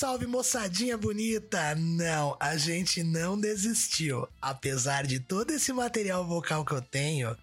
salve, 0.00 0.26
moçadinha 0.26 0.96
bonita! 0.96 1.74
Não, 1.74 2.34
a 2.40 2.56
gente 2.56 3.02
não 3.02 3.38
desistiu. 3.38 4.26
Apesar 4.40 5.06
de 5.06 5.20
todo 5.20 5.50
esse 5.50 5.74
material 5.74 6.26
vocal 6.26 6.64
que 6.64 6.72
eu 6.72 6.80
tenho, 6.80 7.36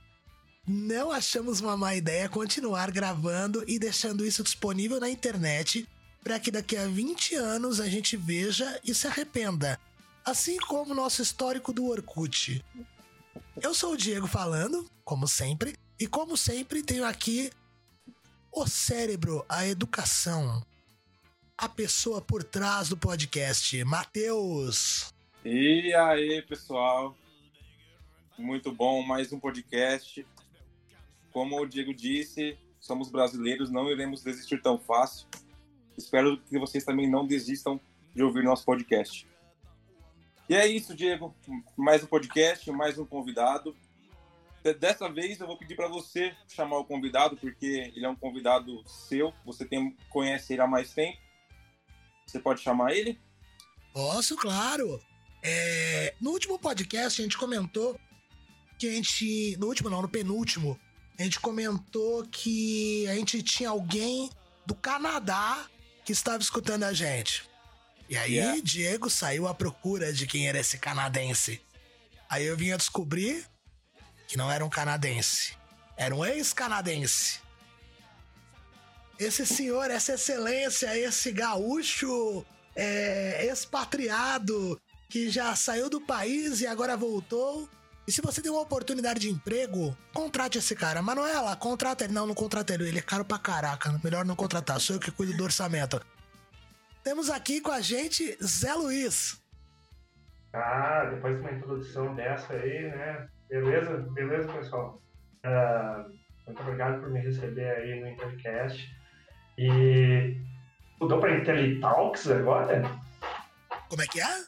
não 0.68 1.12
achamos 1.12 1.62
uma 1.62 1.78
má 1.78 1.94
ideia 1.94 2.28
continuar 2.28 2.90
gravando 2.90 3.64
e 3.68 3.78
deixando 3.78 4.26
isso 4.26 4.42
disponível 4.42 5.00
na 5.00 5.08
internet 5.08 5.88
para 6.24 6.40
que 6.40 6.50
daqui 6.50 6.76
a 6.76 6.88
20 6.88 7.36
anos 7.36 7.80
a 7.80 7.88
gente 7.88 8.18
veja 8.18 8.82
e 8.84 8.92
se 8.92 9.06
arrependa. 9.06 9.80
Assim 10.26 10.58
como 10.58 10.96
nosso 10.96 11.22
histórico 11.22 11.72
do 11.72 11.86
Orkut. 11.86 12.66
Eu 13.62 13.76
sou 13.76 13.94
o 13.94 13.98
Diego 13.98 14.26
falando, 14.26 14.90
como 15.06 15.28
sempre, 15.28 15.76
e 16.00 16.08
como 16.08 16.36
sempre 16.36 16.82
tenho 16.82 17.06
aqui 17.06 17.52
o 18.52 18.66
cérebro, 18.66 19.46
a 19.48 19.68
educação, 19.68 20.66
a 21.58 21.68
pessoa 21.68 22.22
por 22.22 22.44
trás 22.44 22.90
do 22.90 22.96
podcast, 22.96 23.84
Matheus. 23.84 25.12
E 25.44 25.92
aí, 25.96 26.40
pessoal? 26.44 27.18
Muito 28.38 28.72
bom, 28.72 29.02
mais 29.02 29.34
um 29.34 29.40
podcast. 29.40 30.24
Como 31.32 31.60
o 31.60 31.66
Diego 31.66 31.96
disse, 31.96 32.56
somos 32.80 33.10
brasileiros, 33.10 33.72
não 33.72 33.90
iremos 33.90 34.22
desistir 34.22 34.62
tão 34.62 34.78
fácil. 34.78 35.28
Espero 35.98 36.40
que 36.42 36.60
vocês 36.60 36.86
também 36.86 37.10
não 37.10 37.26
desistam 37.26 37.82
de 38.14 38.22
ouvir 38.22 38.44
nosso 38.44 38.64
podcast. 38.64 39.28
E 40.48 40.56
é 40.56 40.68
isso, 40.68 40.94
Diego. 40.94 41.36
Mais 41.76 42.04
um 42.04 42.08
podcast, 42.08 42.72
mais 42.72 43.00
um 43.00 43.06
convidado. 43.06 43.76
Dessa 44.80 45.10
vez 45.10 45.40
eu 45.40 45.48
vou 45.48 45.58
pedir 45.58 45.76
para 45.76 45.88
você 45.88 46.36
chamar 46.48 46.78
o 46.78 46.86
convidado, 46.86 47.36
porque 47.36 47.92
ele 47.96 48.06
é 48.06 48.10
um 48.10 48.16
convidado 48.16 48.84
seu, 48.88 49.34
você 49.44 49.66
tem, 49.66 49.98
conhece 50.10 50.54
ele 50.54 50.62
há 50.62 50.68
mais 50.68 50.94
tempo. 50.94 51.27
Você 52.28 52.40
pode 52.40 52.62
chamar 52.62 52.94
ele? 52.94 53.20
Posso, 53.94 54.36
claro. 54.36 55.02
É, 55.42 56.14
no 56.20 56.32
último 56.32 56.60
podcast 56.60 57.22
a 57.22 57.24
gente 57.24 57.38
comentou 57.38 58.00
que 58.78 58.88
a 58.88 58.92
gente. 58.92 59.56
No 59.58 59.68
último, 59.68 59.90
não, 59.90 60.02
no 60.02 60.10
penúltimo, 60.10 60.80
a 61.18 61.24
gente 61.24 61.40
comentou 61.40 62.24
que 62.28 63.08
a 63.08 63.16
gente 63.16 63.42
tinha 63.42 63.70
alguém 63.70 64.30
do 64.66 64.76
Canadá 64.76 65.66
que 66.04 66.12
estava 66.12 66.44
escutando 66.44 66.84
a 66.84 66.94
gente. 66.94 67.50
E 68.10 68.16
aí, 68.16 68.36
yeah. 68.36 68.62
Diego 68.62 69.10
saiu 69.10 69.48
à 69.48 69.54
procura 69.54 70.14
de 70.14 70.28
quem 70.28 70.48
era 70.48 70.60
esse 70.60 70.78
canadense. 70.78 71.62
Aí 72.30 72.46
eu 72.46 72.56
vim 72.56 72.72
a 72.72 72.78
descobrir 72.78 73.46
que 74.28 74.38
não 74.38 74.52
era 74.52 74.66
um 74.66 74.70
canadense, 74.70 75.56
era 75.96 76.14
um 76.14 76.26
ex-canadense. 76.26 77.40
Esse 79.20 79.46
senhor, 79.46 79.90
essa 79.90 80.14
excelência, 80.14 80.98
esse 80.98 81.32
gaúcho 81.32 82.46
é, 82.76 83.48
expatriado 83.52 84.80
que 85.10 85.30
já 85.30 85.56
saiu 85.56 85.90
do 85.90 86.00
país 86.02 86.62
e 86.62 86.68
agora 86.68 86.96
voltou. 86.96 87.68
E 88.08 88.12
se 88.12 88.22
você 88.22 88.42
tem 88.42 88.52
uma 88.52 88.62
oportunidade 88.62 89.20
de 89.20 89.30
emprego, 89.30 89.98
contrate 90.14 90.58
esse 90.58 90.76
cara. 90.76 91.02
Manuela, 91.02 91.56
contrata 91.56 92.04
ele. 92.06 92.14
Não, 92.14 92.26
não 92.26 92.36
contrata 92.36 92.74
ele. 92.74 92.88
Ele 92.88 93.00
é 93.00 93.02
caro 93.02 93.26
pra 93.26 93.38
caraca. 93.38 94.00
Melhor 94.04 94.24
não 94.24 94.36
contratar. 94.36 94.80
Sou 94.80 94.96
eu 94.96 95.00
que 95.00 95.12
cuido 95.12 95.36
do 95.36 95.44
orçamento. 95.44 96.00
Temos 97.04 97.30
aqui 97.30 97.60
com 97.60 97.72
a 97.72 97.82
gente 97.82 98.38
Zé 98.44 98.74
Luiz. 98.74 99.42
Ah, 100.54 101.10
depois 101.14 101.36
de 101.36 101.42
uma 101.42 101.52
introdução 101.52 102.16
dessa 102.16 102.54
aí, 102.54 102.90
né? 102.92 103.28
Beleza, 103.50 103.98
beleza, 104.14 104.54
pessoal. 104.54 105.02
Uh, 105.46 106.10
muito 106.46 106.62
obrigado 106.62 107.02
por 107.02 107.10
me 107.10 107.20
receber 107.20 107.70
aí 107.70 108.00
no 108.00 108.08
Intercast. 108.08 108.97
E 109.58 110.38
mudou 111.00 111.20
para 111.20 111.38
IntelliTalks 111.38 112.30
agora? 112.30 112.84
Como 113.90 114.02
é 114.02 114.08
que 114.08 114.22
é? 114.22 114.44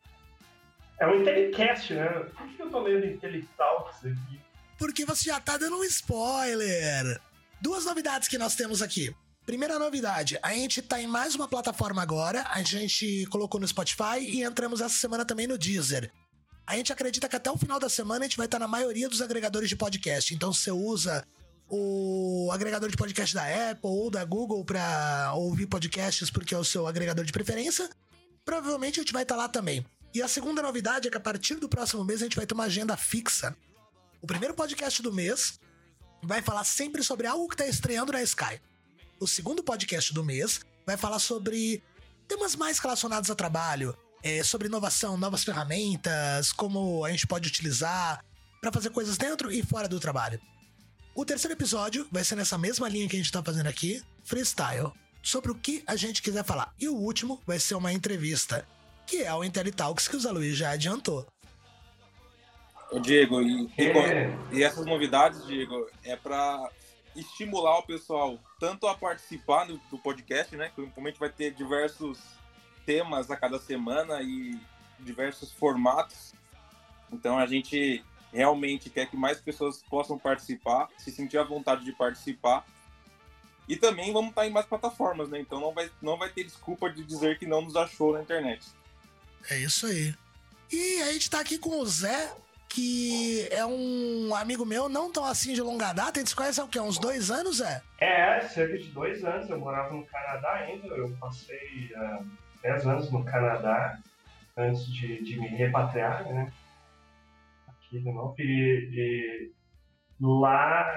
É 1.00 1.08
o 1.08 1.16
IntelliCast, 1.20 1.94
né? 1.94 2.08
Por 2.09 2.47
que 2.50 2.62
eu 2.62 2.70
tô 2.70 2.80
lendo 2.81 3.06
IntelliTalks 3.06 4.06
aqui? 4.06 4.40
Porque 4.78 5.06
você 5.06 5.30
já 5.30 5.40
tá 5.40 5.58
dando 5.58 5.78
um 5.78 5.84
spoiler. 5.84 7.19
Duas 7.62 7.86
novidades 7.86 8.28
que 8.28 8.38
nós 8.38 8.56
temos 8.56 8.81
aqui. 8.81 9.14
Primeira 9.46 9.80
novidade, 9.80 10.38
a 10.44 10.53
gente 10.53 10.81
tá 10.81 11.02
em 11.02 11.08
mais 11.08 11.34
uma 11.34 11.48
plataforma 11.48 12.02
agora. 12.02 12.46
A 12.52 12.62
gente 12.62 13.25
colocou 13.31 13.59
no 13.59 13.68
Spotify 13.68 14.19
e 14.19 14.44
entramos 14.44 14.80
essa 14.80 14.94
semana 14.94 15.25
também 15.25 15.48
no 15.48 15.58
Deezer. 15.58 16.12
A 16.68 16.75
gente 16.75 16.94
acredita 16.94 17.28
que 17.28 17.36
até 17.36 17.50
o 17.50 17.58
final 17.58 17.80
da 17.80 17.90
semana 17.90 18.25
a 18.25 18.28
gente 18.28 18.38
vai 18.38 18.46
estar 18.46 18.59
na 18.59 18.68
maioria 18.68 19.09
dos 19.09 19.24
agregadores 19.24 19.68
de 19.68 19.75
podcast. 19.75 20.36
Então, 20.36 20.53
se 20.53 20.66
você 20.66 20.72
usa 20.72 21.25
o 21.69 22.50
agregador 22.52 22.90
de 22.90 22.97
podcast 22.97 23.35
da 23.35 23.72
Apple 23.72 23.90
ou 23.90 24.09
da 24.09 24.25
Google 24.25 24.66
para 24.66 25.34
ouvir 25.35 25.68
podcasts 25.68 26.30
porque 26.30 26.56
é 26.56 26.57
o 26.57 26.63
seu 26.63 26.88
agregador 26.88 27.24
de 27.24 27.31
preferência, 27.31 27.90
provavelmente 28.44 29.00
a 29.00 29.03
gente 29.03 29.13
vai 29.13 29.24
estar 29.24 29.35
lá 29.35 29.47
também. 29.47 29.85
E 30.13 30.22
a 30.22 30.28
segunda 30.28 30.62
novidade 30.62 31.07
é 31.07 31.12
que 31.12 31.18
a 31.18 31.22
partir 31.22 31.56
do 31.56 31.69
próximo 31.69 32.03
mês 32.03 32.22
a 32.22 32.25
gente 32.25 32.35
vai 32.35 32.47
ter 32.47 32.56
uma 32.56 32.63
agenda 32.63 32.97
fixa. 32.97 33.56
O 34.22 34.25
primeiro 34.25 34.56
podcast 34.56 35.02
do 35.03 35.13
mês 35.13 35.59
vai 36.24 36.41
falar 36.41 36.63
sempre 36.63 37.03
sobre 37.03 37.28
algo 37.28 37.47
que 37.47 37.53
está 37.53 37.68
estreando 37.68 38.12
na 38.12 38.24
Sky. 38.24 38.59
O 39.19 39.28
segundo 39.28 39.63
podcast 39.63 40.13
do 40.13 40.24
mês 40.24 40.62
vai 40.86 40.97
falar 40.97 41.19
sobre 41.19 41.84
temas 42.28 42.56
mais 42.56 42.80
relacionados 42.80 43.30
a 43.30 43.36
trabalho, 43.36 43.96
é, 44.24 44.44
sobre 44.44 44.68
inovação, 44.68 45.18
novas 45.18 45.44
ferramentas, 45.44 46.51
como 46.51 47.06
a 47.06 47.12
gente 47.12 47.28
pode 47.28 47.47
utilizar 47.47 48.25
para 48.59 48.72
fazer 48.72 48.90
coisas 48.90 49.18
dentro 49.18 49.51
e 49.51 49.63
fora 49.63 49.88
do 49.88 50.00
trabalho. 50.00 50.41
O 51.19 51.25
terceiro 51.25 51.53
episódio 51.53 52.07
vai 52.09 52.24
ser 52.24 52.38
nessa 52.38 52.57
mesma 52.57 52.88
linha 52.88 53.06
que 53.06 53.18
a 53.18 53.19
gente 53.19 53.30
tá 53.30 53.44
fazendo 53.44 53.68
aqui, 53.68 54.02
freestyle, 54.24 54.94
sobre 55.22 55.52
o 55.52 55.56
que 55.56 55.84
a 55.85 55.97
gente 55.97 56.22
quiser 56.22 56.46
falar. 56.46 56.74
E 56.80 56.88
o 56.88 56.96
último 56.96 57.41
vai 57.46 57.59
ser 57.59 57.75
uma 57.75 57.91
entrevista, 57.91 58.66
que 59.06 59.24
é 59.24 59.34
o 59.34 59.44
IntelliTalks 59.44 60.07
que 60.07 60.16
o 60.16 60.19
Zé 60.22 60.31
Luiz 60.31 60.56
já 60.56 60.69
adiantou. 60.69 61.28
O 62.90 63.02
Diego, 63.02 63.41
e, 63.41 63.69
é. 63.78 64.34
e, 64.53 64.63
essas 64.63 64.85
novidades, 64.85 65.46
Diego, 65.46 65.90
é 66.06 66.16
para 66.16 66.72
estimular 67.13 67.80
o 67.80 67.84
pessoal 67.84 68.40
tanto 68.57 68.88
a 68.88 68.96
participar 68.96 69.66
do, 69.66 69.78
do 69.91 69.97
podcast, 69.97 70.56
né? 70.56 70.72
Que 70.74 70.81
gente 71.09 71.19
vai 71.19 71.30
ter 71.30 71.53
diversos 71.53 72.18
temas 72.86 73.30
a 73.30 73.36
cada 73.36 73.59
semana 73.59 74.22
e 74.22 74.57
diversos 75.01 75.51
formatos. 75.51 76.34
Então 77.12 77.38
a 77.38 77.46
gente 77.46 78.06
realmente 78.32 78.90
quer 78.90 79.10
que 79.10 79.18
mais 79.18 79.40
pessoas 79.40 79.84
possam 79.90 80.18
participar, 80.18 80.88
se 80.98 81.12
sentir 81.12 81.38
à 81.38 81.44
vontade 81.44 81.84
de 81.84 81.92
participar. 81.92 82.66
E 83.68 83.76
também 83.76 84.12
vamos 84.12 84.30
estar 84.30 84.48
em 84.48 84.52
mais 84.52 84.66
plataformas, 84.66 85.30
né? 85.30 85.40
Então 85.40 85.60
não 85.60 85.74
vai, 85.74 85.92
não 86.02 86.18
vai 86.18 86.30
ter 86.30 86.44
desculpa 86.44 86.90
de 86.90 87.04
dizer 87.04 87.38
que 87.38 87.46
não 87.46 87.62
nos 87.62 87.76
achou 87.76 88.14
na 88.14 88.22
internet. 88.22 88.68
É 89.50 89.58
isso 89.60 89.86
aí. 89.86 90.14
E 90.72 91.02
a 91.04 91.14
gente 91.14 91.30
tá 91.30 91.40
aqui 91.40 91.58
com 91.58 91.80
o 91.80 91.86
Zé, 91.86 92.34
que 92.68 93.48
é 93.52 93.66
um 93.66 94.34
amigo 94.36 94.66
meu, 94.66 94.88
não 94.88 95.12
tão 95.12 95.26
assim 95.26 95.54
de 95.54 95.62
longa 95.62 95.94
data. 95.94 96.20
A 96.20 96.22
gente 96.22 96.30
se 96.30 96.36
conhece 96.36 96.60
há 96.60 96.64
o 96.64 96.68
quê? 96.68 96.80
Uns 96.80 97.00
dois 97.00 97.32
anos, 97.32 97.58
Zé? 97.58 97.82
É, 98.00 98.42
cerca 98.42 98.78
de 98.78 98.88
dois 98.90 99.24
anos. 99.24 99.50
Eu 99.50 99.60
morava 99.60 99.94
no 99.94 100.06
Canadá 100.06 100.54
ainda. 100.54 100.88
Eu 100.88 101.10
passei 101.20 101.92
uh, 101.96 102.26
dez 102.62 102.86
anos 102.86 103.12
no 103.12 103.24
Canadá 103.24 104.00
antes 104.56 104.86
de, 104.88 105.24
de 105.24 105.40
me 105.40 105.48
repatriar, 105.48 106.24
né? 106.26 106.52
Aqui 107.90 108.00
de 108.00 108.12
novo. 108.12 108.36
E, 108.38 108.90
e 108.94 109.52
lá, 110.22 110.88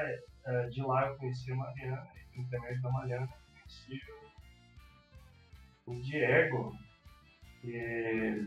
é, 0.46 0.66
de 0.68 0.82
lá 0.82 1.08
eu 1.08 1.16
conheci 1.16 1.50
a 1.50 1.56
Mariana, 1.56 2.06
e 2.36 2.40
intermédio 2.40 2.82
da 2.82 2.90
Mariana 2.90 3.26
eu 3.26 3.28
conheci 3.60 4.00
o, 5.86 5.92
o 5.92 6.02
Diego. 6.02 6.72
E... 7.64 8.44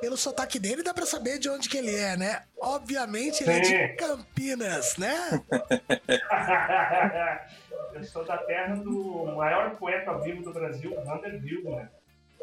Pelo 0.00 0.16
sotaque 0.16 0.58
dele 0.58 0.82
dá 0.82 0.92
pra 0.92 1.06
saber 1.06 1.38
de 1.38 1.48
onde 1.48 1.68
que 1.68 1.78
ele 1.78 1.94
é, 1.94 2.16
né? 2.16 2.44
Obviamente 2.60 3.42
ele 3.42 3.64
Sim. 3.64 3.74
é 3.74 3.88
de 3.88 3.96
Campinas, 3.96 4.96
né? 4.98 5.16
eu 7.94 8.04
sou 8.04 8.24
da 8.24 8.36
terra 8.38 8.76
do 8.76 9.24
maior 9.34 9.74
poeta 9.76 10.18
vivo 10.18 10.42
do 10.42 10.52
Brasil, 10.52 10.94
Vander 11.02 11.42
Wilner. 11.42 11.90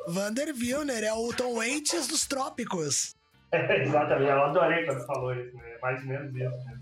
Vander 0.07 0.53
Wilner 0.53 1.03
é 1.03 1.13
o 1.13 1.31
Tom 1.31 1.55
Waits 1.55 2.07
dos 2.07 2.25
trópicos. 2.25 3.15
Exatamente, 3.81 4.31
eu 4.31 4.43
adorei 4.43 4.85
quando 4.85 5.05
falou 5.05 5.33
isso, 5.33 5.55
né? 5.55 5.77
mais 5.81 6.01
ou 6.01 6.07
menos 6.07 6.35
isso. 6.35 6.65
Né? 6.65 6.81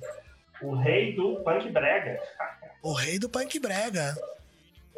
O 0.61 0.75
rei 0.75 1.15
do 1.15 1.41
punk 1.43 1.69
brega. 1.69 2.19
O 2.83 2.93
rei 2.93 3.19
do 3.19 3.29
punk 3.29 3.59
brega. 3.59 4.17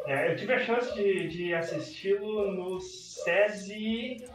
É, 0.06 0.32
eu 0.32 0.38
tive 0.38 0.54
a 0.54 0.66
chance 0.66 0.94
de, 0.96 1.28
de 1.28 1.54
assisti-lo 1.54 2.50
no 2.54 2.80
SESI 2.80 4.26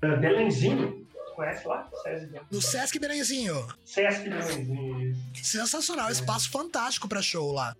Belenzinho. 0.00 1.06
Conhece 1.34 1.68
lá? 1.68 1.88
SESI 2.02 2.30
no 2.50 2.62
Sesc 2.62 2.98
Belenzinho. 2.98 3.66
Sesc 3.84 4.28
Belenzinho. 4.28 5.16
Sensacional, 5.34 6.08
é. 6.08 6.12
espaço 6.12 6.50
fantástico 6.50 7.08
para 7.08 7.20
show 7.20 7.52
lá. 7.52 7.76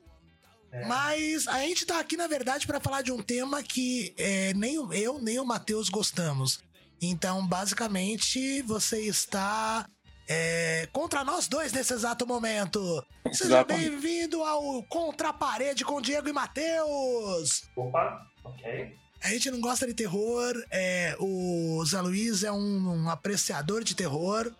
É. 0.73 0.87
Mas 0.87 1.49
a 1.49 1.59
gente 1.61 1.85
tá 1.85 1.99
aqui, 1.99 2.17
na 2.17 2.27
verdade, 2.27 2.67
para 2.67 2.81
falar 2.81 3.03
de 3.03 3.11
um 3.11 3.23
tema 3.23 3.63
que 3.63 4.15
é, 4.17 4.53
nem 4.55 4.75
eu 4.75 5.19
nem 5.19 5.39
o 5.39 5.45
Matheus 5.45 5.89
gostamos. 5.89 6.63
Então, 7.01 7.47
basicamente, 7.47 8.61
você 8.63 9.01
está 9.01 9.87
é, 10.29 10.87
contra 10.93 11.25
nós 11.25 11.49
dois 11.49 11.73
nesse 11.73 11.93
exato 11.93 12.27
momento. 12.27 13.05
Seja 13.33 13.65
bem-vindo 13.65 14.43
ao 14.43 14.83
Contra 14.85 15.31
a 15.31 15.33
Parede 15.33 15.85
com 15.85 16.01
Diego 16.01 16.29
e 16.29 16.33
Matheus. 16.33 17.63
Opa, 17.75 18.27
ok. 18.45 18.95
A 19.23 19.29
gente 19.29 19.51
não 19.51 19.61
gosta 19.61 19.87
de 19.87 19.95
terror. 19.95 20.55
É, 20.71 21.17
o 21.19 21.83
Zé 21.87 22.01
Luiz 22.01 22.45
é 22.45 22.53
um, 22.53 23.05
um 23.05 23.11
apreciador 23.11 23.83
de 23.83 23.95
terror. 23.95 24.53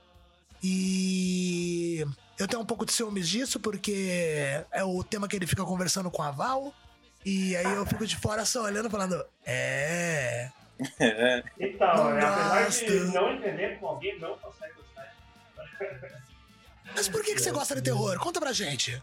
E 0.63 2.05
eu 2.39 2.49
tenho 2.49 2.63
um 2.63 2.67
pouco 2.67 2.85
de 2.85 2.93
ciúmes 2.93 3.29
disso, 3.29 3.61
porque 3.61 4.65
é 4.73 4.83
o 4.83 5.05
tema 5.05 5.29
que 5.29 5.37
ele 5.37 5.47
fica 5.47 5.65
conversando 5.65 6.11
com 6.11 6.23
a 6.23 6.31
Val. 6.31 6.75
E 7.25 7.55
aí 7.55 7.73
eu 7.75 7.87
fico 7.87 8.07
de 8.07 8.17
fora 8.17 8.45
só 8.45 8.65
olhando, 8.65 8.91
falando: 8.91 9.23
É. 9.47 10.51
É. 10.99 11.43
Então, 11.59 11.95
Não 11.95 12.11
né, 12.13 12.23
apesar 12.23 12.69
de 12.69 13.13
não 13.13 13.33
entender 13.33 13.79
como 13.79 13.93
alguém 13.93 14.19
não 14.19 14.37
consegue 14.39 14.75
gostar. 14.75 15.15
Mas 16.95 17.09
por 17.09 17.23
que, 17.23 17.35
que 17.35 17.41
você 17.41 17.51
gosta 17.51 17.75
de 17.75 17.83
terror? 17.83 18.19
Conta 18.19 18.41
pra 18.41 18.53
gente. 18.53 19.03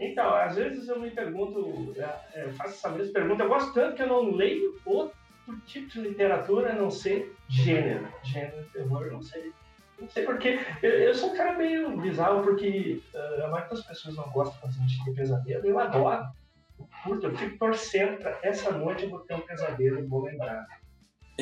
Então, 0.00 0.34
às 0.34 0.56
vezes 0.56 0.88
eu 0.88 0.98
me 0.98 1.10
pergunto, 1.10 1.94
é, 1.96 2.44
eu 2.44 2.52
faço 2.54 2.74
essa 2.74 2.88
mesma 2.90 3.12
pergunta, 3.12 3.44
eu 3.44 3.48
gosto 3.48 3.72
tanto 3.72 3.96
que 3.96 4.02
eu 4.02 4.08
não 4.08 4.30
leio 4.32 4.80
outro 4.84 5.14
tipo 5.66 5.88
de 5.88 6.00
literatura 6.00 6.72
a 6.72 6.74
não 6.74 6.90
ser 6.90 7.34
gênero. 7.48 8.08
Gênero, 8.22 8.64
terror, 8.72 9.02
eu 9.04 9.12
não 9.12 9.22
sei. 9.22 9.52
Não 10.00 10.08
sei 10.08 10.24
porque. 10.24 10.58
Eu, 10.82 10.90
eu 10.90 11.14
sou 11.14 11.30
um 11.32 11.36
cara 11.36 11.56
meio 11.56 11.96
bizarro, 12.00 12.42
porque 12.42 13.00
uh, 13.14 13.44
a 13.44 13.48
maioria 13.48 13.68
das 13.68 13.86
pessoas 13.86 14.16
não 14.16 14.28
gosta 14.30 14.58
quando 14.60 14.74
a 14.74 14.78
gente 14.78 15.04
tem 15.04 15.14
pesadelo. 15.14 15.64
Eu 15.64 15.78
adoro. 15.78 16.26
Eu 16.78 16.88
curto, 17.04 17.26
eu 17.26 17.36
fico 17.36 17.58
torcendo 17.58 18.18
pra 18.18 18.36
essa 18.42 18.72
noite 18.72 19.04
eu 19.04 19.10
vou 19.10 19.20
ter 19.20 19.34
um 19.34 19.40
pesadelo 19.40 20.00
e 20.00 20.02
vou 20.02 20.24
lembrar. 20.24 20.66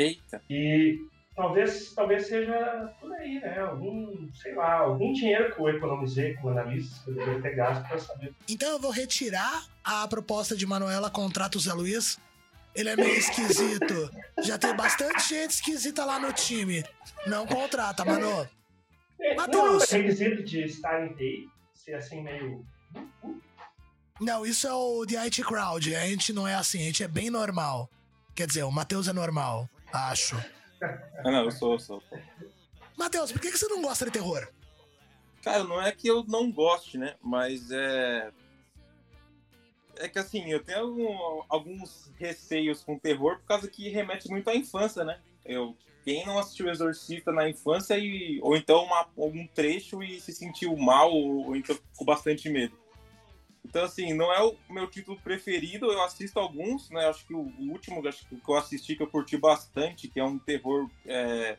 Eita. 0.01 0.43
E 0.49 0.99
talvez, 1.37 1.93
talvez 1.95 2.27
seja 2.27 2.93
por 3.01 3.13
aí, 3.13 3.41
né? 3.41 3.59
Algum, 3.61 4.29
sei 4.33 4.55
lá, 4.55 4.79
algum 4.79 5.13
dinheiro 5.13 5.55
que 5.55 5.61
eu 5.61 5.69
economizei 5.69 6.35
como 6.35 6.51
analista, 6.51 7.05
que 7.05 7.11
eu 7.11 7.15
deveria 7.15 7.43
ter 7.43 7.55
gasto 7.55 7.87
pra 7.87 7.99
saber. 7.99 8.35
Então 8.49 8.71
eu 8.71 8.79
vou 8.79 8.91
retirar 8.91 9.67
a 9.85 10.09
proposta 10.09 10.57
de 10.57 10.67
Manuela 10.67 11.11
contrata 11.11 11.59
o 11.59 11.61
Zé 11.61 11.73
Luiz. 11.73 12.19
Ele 12.75 12.89
é 12.89 12.97
meio 12.97 13.17
esquisito. 13.17 14.11
Já 14.43 14.57
tem 14.57 14.75
bastante 14.75 15.29
gente 15.29 15.51
esquisita 15.51 16.05
lá 16.05 16.19
no 16.19 16.33
time. 16.33 16.85
Não 17.27 17.47
contrata, 17.47 18.05
Manu. 18.05 18.49
É, 19.21 19.35
Matheus. 19.35 19.91
Não, 19.91 19.99
é 19.99 20.03
requisito 20.03 20.43
de 20.43 20.65
estar 20.65 21.05
em 21.05 21.13
TI, 21.15 21.51
ser 21.75 21.95
assim 21.95 22.23
meio. 22.23 22.65
Não, 24.21 24.47
isso 24.47 24.67
é 24.67 24.73
o 24.73 25.05
The 25.05 25.17
IT 25.17 25.43
Crowd. 25.43 25.97
A 25.97 26.07
gente 26.07 26.33
não 26.33 26.47
é 26.47 26.55
assim, 26.55 26.79
a 26.81 26.85
gente 26.85 27.03
é 27.03 27.09
bem 27.09 27.29
normal. 27.29 27.91
Quer 28.35 28.47
dizer, 28.47 28.63
o 28.63 28.71
Matheus 28.71 29.09
é 29.09 29.13
normal, 29.13 29.69
acho. 29.93 30.37
Ah, 30.83 31.31
não, 31.31 31.45
eu 31.45 31.51
sou, 31.51 31.73
eu 31.75 31.79
sou. 31.79 32.03
Matheus, 32.97 33.33
por 33.33 33.41
que 33.41 33.51
que 33.51 33.59
você 33.59 33.69
não 33.69 33.83
gosta 33.83 34.05
de 34.05 34.11
terror? 34.11 34.49
Cara, 35.43 35.65
não 35.65 35.81
é 35.81 35.91
que 35.93 36.09
eu 36.09 36.25
não 36.29 36.51
goste, 36.51 36.99
né? 36.99 37.15
Mas 37.23 37.71
é. 37.71 38.31
É 39.97 40.09
que 40.09 40.19
assim, 40.19 40.51
eu 40.51 40.63
tenho 40.63 40.81
algum- 40.81 41.43
alguns 41.49 42.11
receios 42.19 42.83
com 42.83 42.99
terror 42.99 43.37
por 43.39 43.45
causa 43.47 43.69
que 43.69 43.89
remete 43.91 44.29
muito 44.31 44.49
à 44.49 44.55
infância, 44.55 45.05
né? 45.05 45.21
Eu, 45.45 45.77
quem 46.05 46.25
não 46.25 46.39
assistiu 46.39 46.69
Exorcista 46.71 47.31
na 47.33 47.49
infância 47.49 47.99
e, 47.99 48.39
ou 48.43 48.57
então 48.57 48.85
uma- 48.85 49.07
algum 49.19 49.47
trecho 49.49 50.03
e 50.03 50.19
se 50.21 50.33
sentiu 50.33 50.75
mal 50.77 51.13
ou, 51.13 51.49
ou 51.49 51.57
então 51.57 51.79
com 51.97 52.05
bastante 52.05 52.49
medo. 52.49 52.79
Então, 53.65 53.85
assim, 53.85 54.13
não 54.15 54.33
é 54.33 54.43
o 54.43 54.57
meu 54.69 54.87
título 54.89 55.19
preferido, 55.21 55.93
eu 55.93 56.03
assisto 56.03 56.39
alguns, 56.39 56.91
né? 56.91 57.07
Acho 57.07 57.27
que 57.27 57.35
o, 57.35 57.41
o 57.41 57.71
último 57.71 58.07
acho 58.09 58.27
que 58.27 58.37
eu 58.49 58.57
assisti 58.57 58.97
que 58.97 59.03
eu 59.03 59.07
curti 59.07 59.37
bastante, 59.37 60.09
que 60.09 60.19
é 60.19 60.25
um 60.25 60.39
terror 60.39 60.89
é, 61.07 61.57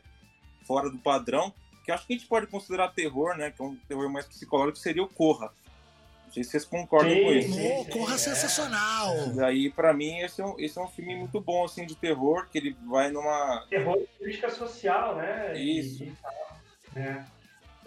fora 0.66 0.90
do 0.90 0.98
padrão, 0.98 1.54
que 1.84 1.92
acho 1.92 2.06
que 2.06 2.12
a 2.12 2.16
gente 2.16 2.28
pode 2.28 2.46
considerar 2.48 2.88
terror, 2.88 3.36
né? 3.36 3.50
Que 3.50 3.62
é 3.62 3.64
um 3.64 3.76
terror 3.88 4.10
mais 4.10 4.26
psicológico, 4.26 4.78
seria 4.78 5.02
o 5.02 5.08
Corra. 5.08 5.52
Não 6.26 6.32
sei 6.32 6.44
se 6.44 6.50
vocês 6.50 6.64
concordam 6.64 7.12
Sim, 7.12 7.22
com 7.22 7.32
isso. 7.32 7.52
sim. 7.52 7.84
Corra 7.90 8.14
é. 8.14 8.18
sensacional. 8.18 9.14
Daí, 9.34 9.70
pra 9.70 9.92
mim, 9.92 10.18
esse 10.18 10.40
é, 10.40 10.46
um, 10.46 10.58
esse 10.58 10.78
é 10.78 10.82
um 10.82 10.88
filme 10.88 11.14
muito 11.14 11.40
bom, 11.40 11.64
assim, 11.64 11.84
de 11.84 11.94
terror, 11.94 12.48
que 12.50 12.56
ele 12.56 12.76
vai 12.88 13.10
numa... 13.10 13.66
Terror 13.68 13.98
de 13.98 14.06
crítica 14.18 14.50
social, 14.50 15.16
né? 15.16 15.52
E- 15.54 15.78
Isso. 15.78 16.04
E, 16.04 16.12
né? 16.94 17.26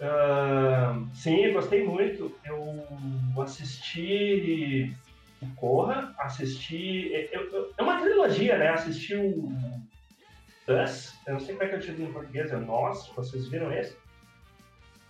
Ahn, 0.00 1.08
sim, 1.14 1.52
gostei 1.52 1.84
muito. 1.86 2.34
Eu 2.44 2.84
assisti 3.42 4.94
o 5.40 5.46
Corra, 5.54 6.14
assisti. 6.18 7.10
eu- 7.32 7.50
eu- 7.52 7.72
é 7.78 7.82
uma 7.82 8.00
trilogia, 8.00 8.58
né? 8.58 8.68
Assisti 8.70 9.14
o 9.14 9.48
Us, 10.68 11.14
eu 11.26 11.34
não 11.34 11.40
sei 11.40 11.54
como 11.54 11.62
é 11.64 11.68
que 11.68 11.74
é 11.76 11.78
o 11.78 11.80
título 11.80 12.08
em 12.08 12.12
português, 12.12 12.50
é 12.52 12.56
Nós, 12.56 13.06
vocês 13.14 13.48
viram 13.48 13.72
esse? 13.72 13.96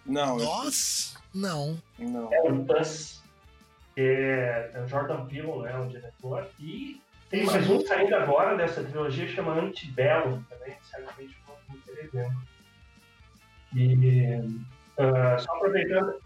Não, 0.05 0.37
Nós? 0.37 1.17
Não. 1.35 1.77
não. 1.99 2.33
É 2.33 2.41
o 2.43 2.81
Us, 2.81 3.23
é, 3.97 4.71
é 4.75 4.81
o 4.83 4.87
Jordan 4.89 5.27
Peele, 5.27 5.63
né? 5.63 5.79
O 5.79 5.89
diretor. 5.89 6.47
E 6.61 7.01
tem 7.29 7.45
mais 7.45 7.69
um 7.69 7.81
saindo 7.81 8.15
agora 8.15 8.57
dessa 8.57 8.85
trilogia, 8.85 9.27
chama 9.27 9.53
Antibellum, 9.59 10.43
também, 10.45 10.77
certamente 10.83 11.37
não 11.49 11.57
vendo. 12.13 12.37
E 13.75 14.45
ah, 14.99 15.39
só 15.39 15.53
aproveitando, 15.55 16.21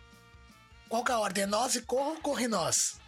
Qual 0.89 1.05
que 1.05 1.13
é 1.13 1.15
a 1.15 1.19
ordem? 1.19 1.45
É 1.45 1.47
nós 1.47 1.75
e 1.75 1.83
corra 1.83 2.11
ou 2.11 2.21
corre 2.21 2.49
nós? 2.49 3.01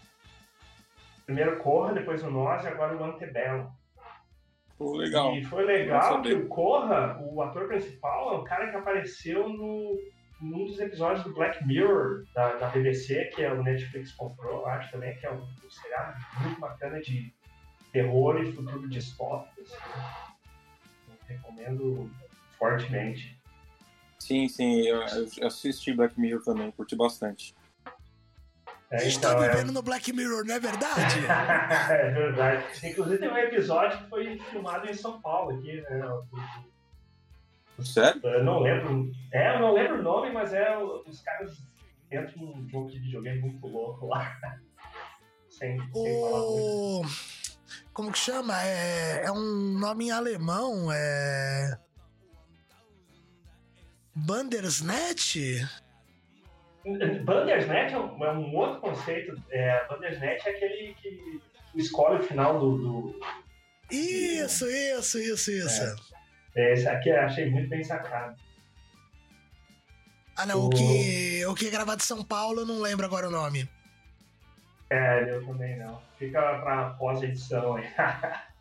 primeiro 1.25 1.59
Corra, 1.59 1.95
depois 1.95 2.23
o 2.23 2.31
Nós 2.31 2.65
e 2.65 2.69
agora 2.69 2.97
o 2.97 3.05
Antebellum. 3.05 3.71
Pô, 4.77 4.97
legal. 4.97 5.35
E 5.35 5.45
foi 5.45 5.65
legal 5.65 6.21
que 6.21 6.33
o 6.33 6.49
Corra, 6.49 7.19
o 7.23 7.41
ator 7.41 7.69
principal, 7.69 8.35
é 8.35 8.39
um 8.39 8.45
cara 8.45 8.71
que 8.71 8.77
apareceu 8.77 9.49
no, 9.49 9.99
num 10.41 10.67
dos 10.67 10.79
episódios 10.79 11.25
do 11.25 11.33
Black 11.33 11.65
Mirror 11.67 12.25
da, 12.35 12.57
da 12.57 12.69
BBC, 12.69 13.27
que 13.35 13.43
é 13.43 13.53
o 13.53 13.63
Netflix 13.63 14.13
comprou, 14.13 14.67
acho 14.67 14.91
também, 14.91 15.17
que 15.17 15.27
é 15.27 15.31
um, 15.31 15.41
um 15.41 15.71
seriado 15.71 16.17
muito 16.41 16.61
bacana 16.61 17.01
de 17.01 17.33
terror 17.93 18.43
e 18.43 18.53
futuro 18.53 18.89
distópico. 18.89 19.61
Assim. 19.61 19.77
Eu 21.09 21.37
recomendo 21.37 22.11
fortemente. 22.59 23.41
Sim, 24.23 24.49
sim, 24.49 24.83
eu, 24.87 25.03
eu 25.39 25.47
assisti 25.49 25.93
Black 25.93 26.19
Mirror 26.19 26.45
também, 26.45 26.71
curti 26.71 26.95
bastante. 26.95 27.57
A 27.85 28.95
É, 28.95 28.99
gente 29.01 29.19
tá 29.21 29.31
então, 29.33 29.43
é- 29.43 29.49
vivendo 29.51 29.73
no 29.73 29.83
Black 29.83 30.13
Mirror, 30.13 30.45
não 30.47 30.55
é 30.55 30.61
verdade? 30.61 31.27
é 31.91 32.11
verdade. 32.13 32.87
Inclusive 32.89 33.19
tem 33.19 33.29
um 33.29 33.37
episódio 33.37 33.99
que 33.99 34.09
foi 34.09 34.39
filmado 34.51 34.89
em 34.89 34.95
São 34.95 35.21
Paulo 35.21 35.59
aqui, 35.59 35.81
né? 35.81 36.23
Sério? 37.85 38.21
Eu 38.25 38.45
não 38.45 38.61
lembro. 38.63 39.11
É, 39.33 39.57
eu 39.57 39.61
não 39.61 39.73
lembro 39.75 39.99
o 39.99 40.03
nome, 40.05 40.31
mas 40.33 40.53
é 40.53 40.79
o- 40.79 41.03
os 41.05 41.21
caras 41.21 41.59
dentro 42.09 42.39
de 42.39 42.45
um 42.45 42.69
jogo 42.69 42.91
de 42.93 43.01
videogame 43.01 43.41
muito 43.41 43.67
louco 43.67 44.07
lá. 44.07 44.39
sem, 45.51 45.77
sem 45.79 46.21
falar 46.21 46.43
muito. 46.45 46.65
O. 46.69 47.03
Como 47.93 48.13
que 48.13 48.19
chama? 48.19 48.63
É, 48.63 49.25
é 49.25 49.33
um 49.33 49.79
nome 49.81 50.07
em 50.07 50.11
alemão. 50.13 50.93
É. 50.93 51.77
Bandersnatch? 54.15 55.37
Bandersnatch 57.25 57.93
é 57.95 57.99
um, 57.99 58.25
é 58.25 58.33
um 58.33 58.55
outro 58.57 58.81
conceito. 58.81 59.41
É, 59.51 59.87
Bandersnatch 59.89 60.47
é 60.47 60.51
aquele 60.51 60.95
que 60.95 61.41
escolhe 61.75 62.21
o 62.21 62.23
final 62.23 62.59
do. 62.59 62.79
do- 62.79 63.21
Isso, 63.91 64.67
isso, 64.67 65.19
isso, 65.19 65.51
isso. 65.51 65.97
é, 66.57 66.73
esse 66.73 66.89
aqui 66.89 67.09
eu 67.11 67.21
achei 67.21 67.49
muito 67.51 67.69
bem 67.69 67.83
sacado. 67.85 68.37
Ah, 70.37 70.47
não, 70.47 70.67
o 70.67 70.71
que, 70.71 71.45
o 71.47 71.55
que 71.55 71.67
é 71.69 71.71
gravado 71.71 72.03
em 72.03 72.07
São 72.07 72.25
Paulo, 72.25 72.61
eu 72.61 72.67
não 72.67 72.81
lembro 72.81 73.05
agora 73.05 73.29
o 73.29 73.31
nome. 73.31 73.69
É, 74.91 75.31
eu 75.31 75.47
também 75.47 75.79
não. 75.79 76.03
Fica 76.19 76.41
pra 76.61 76.91
pós-edição 76.99 77.77
aí. 77.77 77.89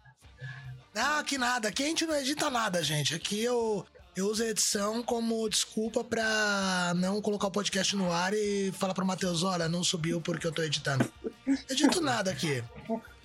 Ah, 0.93 1.23
que 1.25 1.37
nada. 1.37 1.69
Aqui 1.69 1.83
a 1.83 1.87
gente 1.87 2.05
não 2.05 2.13
edita 2.17 2.49
nada, 2.49 2.83
gente. 2.83 3.15
Aqui 3.15 3.41
eu, 3.41 3.85
eu 4.15 4.27
uso 4.27 4.43
a 4.43 4.47
edição 4.47 5.01
como 5.01 5.47
desculpa 5.49 6.03
pra 6.03 6.93
não 6.95 7.21
colocar 7.21 7.47
o 7.47 7.51
podcast 7.51 7.95
no 7.95 8.11
ar 8.11 8.33
e 8.33 8.71
falar 8.73 8.93
pro 8.93 9.05
Matheus, 9.05 9.43
olha, 9.43 9.69
não 9.69 9.83
subiu 9.83 10.19
porque 10.19 10.45
eu 10.45 10.51
tô 10.51 10.61
editando. 10.61 11.09
Edito 11.69 12.01
nada 12.01 12.31
aqui. 12.31 12.63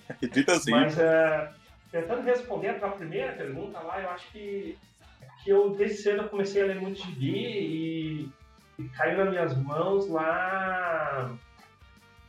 Acredita 0.09 0.53
assim. 0.53 0.71
Mas 0.71 0.97
é, 0.97 1.51
tentando 1.91 2.21
responder 2.21 2.69
a 2.69 2.79
tua 2.79 2.91
primeira 2.91 3.33
pergunta 3.33 3.79
lá, 3.79 4.01
eu 4.01 4.09
acho 4.11 4.31
que, 4.31 4.77
que 5.43 5.49
eu 5.49 5.75
desde 5.75 5.97
cedo 5.97 6.23
eu 6.23 6.29
comecei 6.29 6.63
a 6.63 6.67
ler 6.67 6.79
muito 6.79 7.01
gibi 7.01 7.33
e, 7.33 8.29
e 8.79 8.89
caiu 8.89 9.17
nas 9.17 9.29
minhas 9.29 9.57
mãos 9.57 10.07
lá 10.07 11.37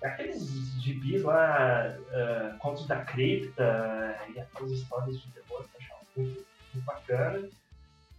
aqueles 0.02 0.46
gibis 0.80 1.22
lá, 1.22 1.96
uh, 1.96 2.58
Contos 2.58 2.86
da 2.86 3.04
Cripta 3.04 4.16
e 4.34 4.40
aquelas 4.40 4.72
histórias 4.72 5.20
de 5.20 5.28
terror 5.30 5.64
que 5.64 5.76
eu 5.76 5.80
achava 5.80 6.00
muito, 6.16 6.46
muito 6.74 6.84
bacana. 6.84 7.48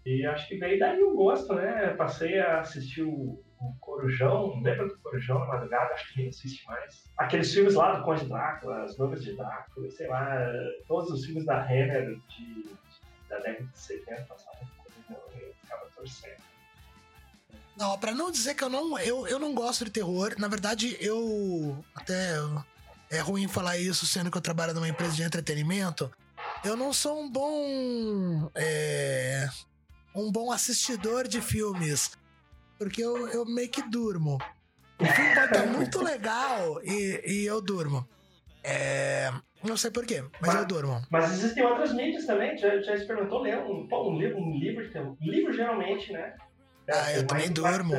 E 0.09 0.25
acho 0.25 0.47
que 0.47 0.57
veio 0.57 0.79
daí 0.79 1.03
o 1.03 1.13
gosto, 1.13 1.53
né? 1.53 1.89
Passei 1.89 2.39
a 2.39 2.61
assistir 2.61 3.03
o, 3.03 3.39
o 3.59 3.75
Corujão, 3.79 4.59
lembra 4.59 4.87
do 4.87 4.97
Corujão 5.01 5.37
na 5.37 5.45
madrugada? 5.45 5.93
Acho 5.93 6.11
que 6.11 6.17
nem 6.17 6.29
assiste 6.29 6.65
mais. 6.65 7.03
Aqueles 7.15 7.53
filmes 7.53 7.75
lá 7.75 7.95
do 7.95 8.03
Conde 8.03 8.25
Drácula, 8.25 8.85
As 8.85 8.97
Noivas 8.97 9.23
de 9.23 9.35
Drácula, 9.35 9.91
sei 9.91 10.07
lá, 10.07 10.51
todos 10.87 11.11
os 11.11 11.23
filmes 11.23 11.45
da 11.45 11.63
Hammer 11.63 12.19
de, 12.27 12.75
da 13.29 13.37
década 13.37 13.69
de 13.71 13.77
70 13.77 14.23
passavam 14.23 14.67
eu 15.11 15.53
ficava 15.61 15.85
torcendo. 15.95 16.41
Não, 17.77 17.95
pra 17.99 18.11
não 18.11 18.31
dizer 18.31 18.55
que 18.55 18.63
eu 18.63 18.69
não, 18.69 18.97
eu, 18.97 19.27
eu 19.27 19.37
não 19.37 19.53
gosto 19.53 19.85
de 19.85 19.91
terror, 19.91 20.33
na 20.39 20.47
verdade 20.47 20.97
eu 20.99 21.85
até 21.93 22.33
é 23.11 23.19
ruim 23.19 23.47
falar 23.47 23.77
isso 23.77 24.07
sendo 24.07 24.31
que 24.31 24.37
eu 24.37 24.41
trabalho 24.41 24.73
numa 24.73 24.89
empresa 24.89 25.15
de 25.15 25.21
entretenimento, 25.21 26.11
eu 26.63 26.75
não 26.75 26.91
sou 26.91 27.21
um 27.21 27.31
bom. 27.31 28.49
É, 28.55 29.47
um 30.15 30.31
bom 30.31 30.51
assistidor 30.51 31.27
de 31.27 31.41
filmes. 31.41 32.17
Porque 32.77 33.03
eu, 33.03 33.27
eu 33.29 33.45
meio 33.45 33.69
que 33.69 33.81
durmo. 33.81 34.37
O 34.99 35.05
filme 35.05 35.33
pode 35.35 35.53
estar 35.53 35.65
muito 35.67 36.03
legal 36.03 36.81
e, 36.83 37.21
e 37.25 37.45
eu 37.45 37.61
durmo. 37.61 38.07
É, 38.63 39.31
não 39.63 39.77
sei 39.77 39.91
porquê, 39.91 40.21
mas, 40.21 40.53
Mas- 40.53 40.55
eu 40.55 40.65
durmo. 40.65 41.01
Mas 41.09 41.31
existem 41.33 41.63
outras 41.65 41.93
mídias 41.93 42.25
também. 42.25 42.57
Já, 42.57 42.81
já 42.81 42.95
experimentou 42.95 43.41
ler 43.41 43.59
um, 43.59 43.87
um 43.91 44.17
livro, 44.17 44.37
um 44.37 44.57
livro, 44.57 45.17
livro 45.21 45.53
geralmente, 45.53 46.11
né? 46.11 46.35
Ah, 46.91 47.13
eu 47.13 47.21
é 47.21 47.23
também 47.23 47.51
durmo. 47.51 47.93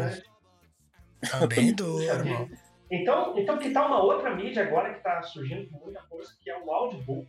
Também 1.31 1.73
durmo. 1.75 2.51
Então, 2.91 3.39
então 3.39 3.57
que 3.59 3.71
tal 3.71 3.87
uma 3.87 4.03
outra 4.03 4.35
mídia 4.35 4.65
agora 4.65 4.93
que 4.93 5.01
tá 5.01 5.23
surgindo 5.23 5.71
com 5.71 5.85
muita 5.85 6.03
força, 6.03 6.35
que 6.43 6.51
é 6.51 6.59
o 6.59 6.71
audiobook. 6.71 7.29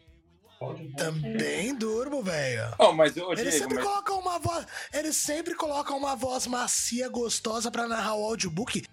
Também 0.95 1.75
durmo, 1.75 2.21
velho. 2.21 2.73
Oh, 2.77 2.91
mas, 2.91 3.15
ô, 3.17 3.31
Eles 3.31 3.53
Diego, 3.53 3.57
sempre 3.57 3.75
mas, 3.75 3.85
colocam 3.85 4.19
uma 4.19 4.39
voz. 4.39 4.67
Eles 4.93 5.15
sempre 5.15 5.55
colocam 5.55 5.97
uma 5.97 6.15
voz 6.15 6.45
macia, 6.45 7.09
gostosa 7.09 7.71
pra 7.71 7.87
narrar 7.87 8.15
o 8.15 8.23
audiobook. 8.23 8.83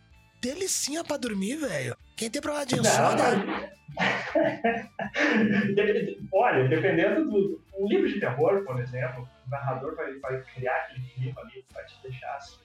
Delicinha 0.41 1.05
pra 1.05 1.17
dormir, 1.17 1.57
velho. 1.57 1.97
Quem 2.17 2.31
tem 2.31 2.41
problema 2.41 2.65
de 2.65 2.79
insônia. 2.79 3.69
Olha, 6.33 6.69
dependendo 6.69 7.31
do. 7.31 7.69
Um 7.79 7.87
livro 7.87 8.09
de 8.09 8.19
terror, 8.19 8.65
por 8.65 8.81
exemplo, 8.81 9.29
o 9.47 9.51
narrador 9.51 9.95
vai, 9.95 10.13
vai 10.19 10.43
criar 10.43 10.75
aquele 10.75 11.07
clima 11.11 11.41
ali 11.43 11.63
que 11.63 11.73
vai 11.73 11.85
te 11.85 11.95
deixar 12.03 12.35
assim, 12.35 12.57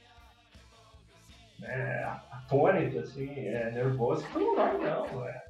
né, 1.60 2.04
atônito, 2.32 2.98
assim, 2.98 3.30
é, 3.48 3.70
nervoso. 3.72 4.26
Tu 4.34 4.40
não 4.40 4.56
dorme, 4.56 4.84
não. 4.84 5.28
É, 5.28 5.44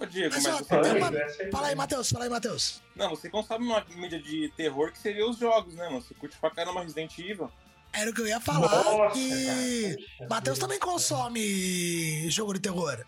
ô, 0.00 0.06
Diego, 0.06 0.34
Mas, 0.34 0.44
mas 0.44 0.54
ó, 0.60 0.64
pânico, 0.64 0.96
uma- 0.96 1.18
é 1.18 1.50
Fala 1.50 1.66
aí, 1.68 1.74
Matheus, 1.74 2.10
fala 2.10 2.24
aí, 2.24 2.30
Matheus. 2.30 2.82
Não, 2.96 3.10
você 3.10 3.28
consome 3.30 3.66
uma 3.66 3.84
mídia 3.94 4.20
de 4.20 4.48
terror 4.56 4.90
que 4.92 4.98
seria 4.98 5.28
os 5.28 5.38
jogos, 5.38 5.74
né, 5.74 5.84
mano? 5.88 6.00
Você 6.02 6.14
curte 6.14 6.36
pra 6.38 6.50
caramba 6.50 6.82
Resident 6.82 7.16
Evil. 7.18 7.50
Era 7.92 8.10
o 8.10 8.14
que 8.14 8.20
eu 8.20 8.26
ia 8.26 8.40
falar. 8.40 8.68
Nossa, 8.84 9.14
que 9.14 9.96
Matheus 10.28 10.58
também 10.58 10.78
consome 10.78 12.30
jogo 12.30 12.54
de 12.54 12.60
terror. 12.60 13.04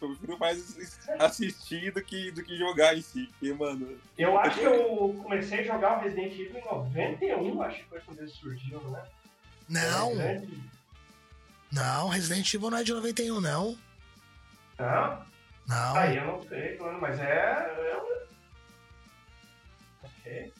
Eu 0.00 0.08
prefiro 0.08 0.38
mais 0.38 0.98
assistir 1.20 1.92
do 1.92 2.02
que, 2.02 2.30
do 2.32 2.42
que 2.42 2.56
jogar 2.56 2.96
em 2.96 3.02
si. 3.02 3.28
Porque, 3.38 3.52
mano, 3.52 3.96
Eu 4.18 4.36
acho 4.38 4.58
que 4.58 4.64
eu 4.64 5.20
comecei 5.22 5.60
a 5.60 5.62
jogar 5.62 5.98
o 5.98 6.00
Resident 6.02 6.32
Evil 6.32 6.58
em 6.58 6.64
91, 6.64 7.62
acho 7.62 7.78
que 7.78 7.84
foi 7.88 8.00
quando 8.00 8.18
ele 8.20 8.30
surgiu, 8.30 8.80
né? 8.90 9.02
Não, 9.68 10.20
É 10.20 10.42
não, 11.70 12.08
Resident 12.08 12.52
Evil 12.52 12.70
não 12.70 12.78
é 12.78 12.84
de 12.84 12.92
91, 12.92 13.40
não. 13.40 13.78
Não? 14.78 15.31
Não. 15.72 15.96
Aí 15.96 16.16
eu 16.16 16.26
não 16.26 16.42
sei, 16.42 16.76
mano, 16.78 17.00
mas 17.00 17.18
é. 17.18 17.24
é... 17.24 18.02
Ok. 20.02 20.52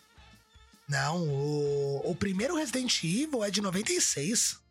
Não, 0.89 1.23
o, 1.23 2.11
o 2.11 2.17
primeiro 2.17 2.57
Resident 2.57 3.05
Evil 3.05 3.45
é 3.45 3.51
de 3.51 3.61
96. 3.61 4.63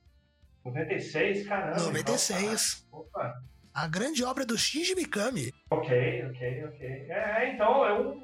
96, 0.66 1.48
caramba. 1.48 1.74
então, 1.74 1.88
96. 1.88 2.88
tá. 2.90 2.98
Opa. 2.98 3.44
A 3.74 3.88
grande 3.88 4.24
obra 4.24 4.46
do 4.46 4.58
Shinji 4.58 4.96
Mikami. 4.96 5.54
Ok, 5.70 6.26
ok, 6.26 6.66
ok. 6.66 6.88
É, 7.10 7.54
então 7.54 7.86
eu. 7.86 8.22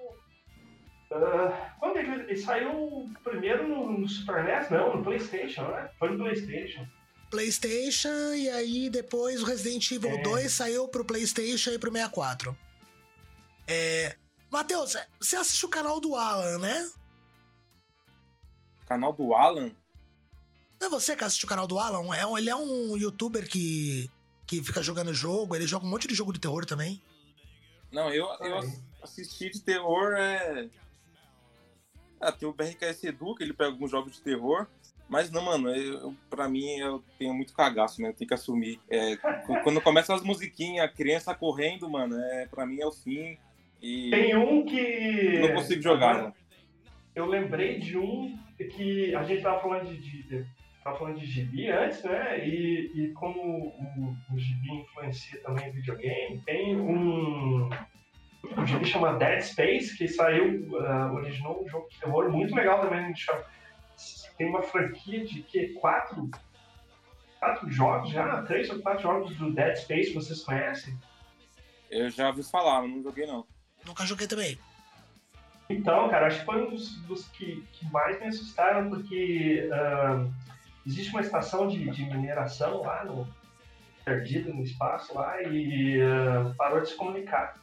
ah, 1.12 1.75
quando 1.79 1.97
ele, 1.97 2.24
ele 2.24 2.36
saiu 2.36 3.09
primeiro 3.24 3.67
no, 3.67 4.00
no 4.00 4.09
Super 4.09 4.43
NES? 4.43 4.69
Não, 4.69 4.97
no 4.97 5.03
PlayStation, 5.03 5.67
né? 5.69 5.89
Foi 5.97 6.09
no 6.12 6.17
PlayStation. 6.17 6.86
PlayStation 7.29 8.34
e 8.34 8.50
aí 8.50 8.89
depois 8.89 9.41
o 9.41 9.46
Resident 9.46 9.89
Evil 9.91 10.12
É. 10.12 10.22
2 10.22 10.51
saiu 10.51 10.88
pro 10.88 11.05
PlayStation 11.05 11.72
e 11.72 11.79
pro 11.79 11.91
64. 11.91 12.57
É. 13.67 14.15
Matheus, 14.50 14.96
você 15.19 15.36
assiste 15.36 15.65
o 15.65 15.69
canal 15.69 16.00
do 16.00 16.15
Alan, 16.15 16.57
né? 16.60 16.89
canal 18.86 19.12
do 19.12 19.34
Alan. 19.34 19.69
Não 20.79 20.88
é 20.88 20.89
você 20.89 21.13
que 21.15 21.24
assiste 21.24 21.43
o 21.43 21.48
canal 21.48 21.67
do 21.67 21.77
Alan? 21.77 22.15
É 22.15 22.25
um- 22.25 22.38
ele 22.38 22.50
é 22.50 22.55
um 22.55 22.96
youtuber 22.96 23.50
que, 23.50 24.10
que 24.46 24.63
fica 24.63 24.81
jogando 24.81 25.13
jogo, 25.13 25.53
ele 25.55 25.67
joga 25.67 25.86
um 25.86 25.89
monte 25.89 26.07
de 26.07 26.15
jogo 26.15 26.31
de 26.31 26.39
terror 26.39 26.65
também. 26.65 27.01
Não, 27.91 28.10
eu, 28.13 28.25
eu 28.39 28.60
Aí. 28.60 28.74
assisti 29.03 29.50
de 29.50 29.60
terror 29.62 30.13
é. 30.13 30.69
Ah, 32.22 32.31
tem 32.31 32.48
o 32.48 32.53
BRKS 32.53 33.03
Edu, 33.07 33.36
que 33.36 33.43
ele 33.43 33.53
pega 33.53 33.69
alguns 33.72 33.91
jogos 33.91 34.13
de 34.13 34.22
terror. 34.22 34.65
Mas 35.09 35.31
não, 35.31 35.41
mano, 35.43 35.69
eu, 35.69 36.13
pra 36.29 36.49
mim 36.49 36.77
eu 36.79 37.01
tenho 37.17 37.33
muito 37.33 37.53
cagaço, 37.53 38.01
né? 38.01 38.09
Eu 38.09 38.13
tenho 38.13 38.27
que 38.27 38.33
assumir. 38.33 38.79
É, 38.89 39.15
qu- 39.15 39.61
quando 39.63 39.79
começam 39.81 40.15
as 40.15 40.21
musiquinhas, 40.23 40.85
a 40.85 40.89
criança 40.89 41.33
correndo, 41.33 41.89
mano, 41.89 42.15
é, 42.19 42.45
pra 42.47 42.65
mim 42.65 42.79
é 42.81 42.85
o 42.85 42.91
fim. 42.91 43.37
E 43.81 44.09
Tem 44.09 44.35
um 44.35 44.65
que. 44.65 45.39
não 45.39 45.53
consigo 45.53 45.81
jogar, 45.81 46.13
mano. 46.15 46.33
Eu 47.15 47.25
lembrei 47.25 47.79
de 47.79 47.97
um 47.97 48.37
que 48.75 49.15
a 49.15 49.23
gente 49.23 49.41
tava 49.41 49.59
falando 49.61 49.87
de, 49.95 50.23
de- 50.23 50.45
tava 50.83 50.97
falando 50.97 51.19
de 51.19 51.25
gibi 51.25 51.69
antes, 51.69 52.03
né? 52.03 52.45
E, 52.47 52.91
e 52.93 53.13
como 53.13 53.39
o, 53.39 54.15
o 54.33 54.37
gibi 54.37 54.71
influencia 54.71 55.39
também 55.41 55.69
o 55.69 55.73
videogame, 55.73 56.41
tem 56.45 56.75
um. 56.75 57.69
Um 58.57 58.65
gibi 58.65 58.85
chama 58.85 59.13
Dead 59.17 59.41
Space, 59.41 59.97
que 59.97 60.07
saiu, 60.07 60.79
ah, 60.85 61.11
originou 61.13 61.63
um 61.63 61.67
jogo 61.67 61.87
de 61.89 61.99
terror 61.99 62.29
muito 62.31 62.55
legal 62.55 62.81
também. 62.81 63.15
chama- 63.15 63.43
Tem 64.38 64.48
uma 64.48 64.62
franquia 64.62 65.25
de 65.25 65.41
que 65.41 65.70
quatro, 65.74 66.29
quatro 67.39 67.70
jogos 67.72 68.12
já, 68.12 68.44
três 68.44 68.70
ou 68.70 68.79
quatro 68.79 69.03
jogos 69.03 69.36
do 69.36 69.51
Dead 69.51 69.75
Space, 69.77 70.13
vocês 70.13 70.44
conhecem? 70.44 70.98
Eu 71.89 72.10
já 72.10 72.27
ouvi 72.27 72.44
falar, 72.44 72.82
mas 72.82 72.91
não 72.91 73.03
joguei 73.03 73.25
não. 73.25 73.46
Nunca 73.86 74.06
joguei 74.06 74.27
também. 74.27 74.60
Então, 75.70 76.10
cara, 76.10 76.27
acho 76.27 76.39
que 76.39 76.46
foi 76.46 76.65
um 76.65 76.70
dos, 76.70 76.96
dos 77.03 77.27
que, 77.29 77.63
que 77.74 77.86
mais 77.91 78.20
me 78.20 78.27
assustaram, 78.27 78.89
porque 78.89 79.70
ahn, 79.72 80.29
existe 80.86 81.12
uma 81.12 81.22
estação 81.22 81.67
de, 81.67 81.89
de 81.89 82.06
mineração 82.06 82.82
lá, 82.82 83.03
no, 83.03 83.27
perdida 84.06 84.53
no 84.53 84.63
espaço 84.63 85.13
lá, 85.15 85.41
e 85.44 86.00
ahn, 86.00 86.53
parou 86.56 86.82
de 86.82 86.89
se 86.89 86.96
comunicar. 86.96 87.56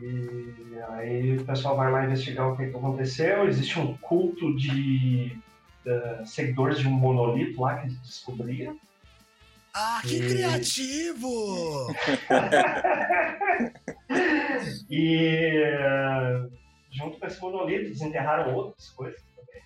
E 0.00 0.76
aí 0.90 1.36
o 1.36 1.44
pessoal 1.44 1.76
vai 1.76 1.90
lá 1.90 2.04
investigar 2.04 2.48
o 2.48 2.56
que, 2.56 2.66
que 2.66 2.76
aconteceu. 2.76 3.46
Existe 3.46 3.78
um 3.78 3.96
culto 3.98 4.54
de 4.56 5.38
ah, 5.86 6.22
seguidores 6.24 6.78
de 6.78 6.88
um 6.88 6.92
monolito 6.92 7.60
lá 7.60 7.76
que 7.78 7.86
eles 7.86 7.98
descobriram. 8.00 8.78
Ah, 9.72 10.00
que 10.02 10.16
E- 10.16 10.28
criativo! 10.28 11.88
E 14.88 15.62
eh, 15.64 16.46
junto 16.90 17.18
com 17.18 17.26
esse 17.26 17.40
monolito, 17.40 17.90
desenterraram 17.90 18.54
outras 18.54 18.90
coisas 18.90 19.20
também. 19.34 19.62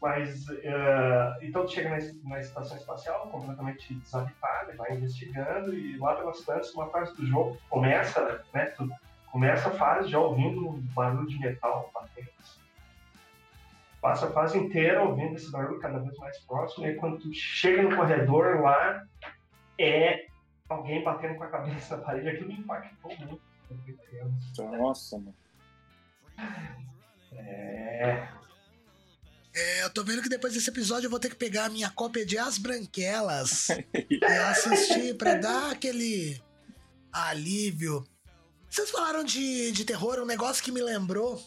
Mas, 0.00 0.48
eh, 0.48 1.38
então 1.42 1.64
tu 1.66 1.72
chega 1.72 1.90
na, 1.90 1.98
na 2.28 2.40
estação 2.40 2.76
espacial 2.76 3.28
completamente 3.28 3.92
desabitada, 3.94 4.74
vai 4.76 4.94
investigando, 4.94 5.74
e 5.74 5.96
lá 5.98 6.14
pelas 6.14 6.40
tantas, 6.42 6.72
uma 6.74 6.88
fase 6.90 7.14
do 7.16 7.26
jogo 7.26 7.58
começa, 7.68 8.44
né, 8.54 8.66
tu 8.66 8.88
começa 9.32 9.68
a 9.68 9.72
fase 9.72 10.08
já 10.08 10.18
ouvindo 10.18 10.68
um 10.68 10.80
barulho 10.94 11.26
de 11.28 11.38
metal 11.38 11.90
batendo. 11.92 12.28
assim. 12.40 12.59
Passa 14.00 14.26
a 14.26 14.32
fase 14.32 14.58
inteira 14.58 15.02
ouvindo 15.02 15.36
esse 15.36 15.50
barulho 15.50 15.78
cada 15.78 15.98
vez 15.98 16.16
mais 16.16 16.38
próximo, 16.40 16.86
e 16.86 16.90
aí 16.90 16.94
quando 16.96 17.18
tu 17.18 17.32
chega 17.34 17.82
no 17.82 17.96
corredor 17.96 18.60
lá, 18.60 19.04
é 19.78 20.26
alguém 20.68 21.02
batendo 21.02 21.36
com 21.36 21.44
a 21.44 21.48
cabeça 21.48 21.96
na 21.96 22.02
parede, 22.02 22.28
aquilo 22.28 22.48
me 22.48 22.58
impactou 22.58 23.16
muito. 23.18 23.40
Nossa, 24.78 25.18
mano. 25.18 25.34
É. 27.32 28.28
É, 29.54 29.82
eu 29.82 29.90
tô 29.90 30.04
vendo 30.04 30.22
que 30.22 30.28
depois 30.28 30.54
desse 30.54 30.70
episódio 30.70 31.06
eu 31.06 31.10
vou 31.10 31.18
ter 31.18 31.28
que 31.28 31.36
pegar 31.36 31.64
a 31.66 31.70
minha 31.70 31.90
cópia 31.90 32.24
de 32.24 32.38
As 32.38 32.56
Branquelas 32.56 33.68
e 34.08 34.24
assistir 34.24 35.16
pra 35.16 35.34
dar 35.34 35.72
aquele 35.72 36.40
alívio. 37.12 38.06
Vocês 38.68 38.90
falaram 38.90 39.24
de, 39.24 39.72
de 39.72 39.84
terror, 39.84 40.20
um 40.20 40.26
negócio 40.26 40.62
que 40.62 40.70
me 40.70 40.80
lembrou. 40.80 41.42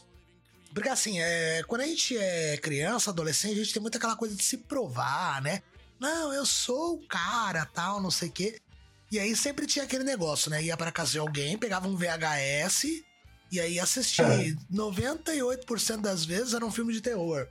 Porque 0.73 0.89
assim, 0.89 1.19
é, 1.19 1.63
quando 1.67 1.81
a 1.81 1.85
gente 1.85 2.17
é 2.17 2.57
criança, 2.57 3.11
adolescente, 3.11 3.53
a 3.53 3.63
gente 3.63 3.73
tem 3.73 3.81
muito 3.81 3.97
aquela 3.97 4.15
coisa 4.15 4.35
de 4.35 4.43
se 4.43 4.57
provar, 4.57 5.41
né? 5.41 5.61
Não, 5.99 6.33
eu 6.33 6.45
sou 6.45 6.95
o 6.95 7.07
cara, 7.07 7.65
tal, 7.65 8.01
não 8.01 8.11
sei 8.11 8.29
o 8.29 8.31
quê. 8.31 8.59
E 9.11 9.19
aí 9.19 9.35
sempre 9.35 9.67
tinha 9.67 9.85
aquele 9.85 10.03
negócio, 10.03 10.49
né? 10.49 10.63
Ia 10.63 10.75
pra 10.75 10.91
casa 10.91 11.11
de 11.11 11.19
alguém, 11.19 11.57
pegava 11.57 11.87
um 11.87 11.95
VHS 11.95 13.03
e 13.51 13.59
aí 13.59 13.79
assistia. 13.79 14.25
É. 14.25 14.55
98% 14.73 16.01
das 16.01 16.25
vezes 16.25 16.55
era 16.55 16.65
um 16.65 16.71
filme 16.71 16.91
de 16.91 17.01
terror. 17.01 17.47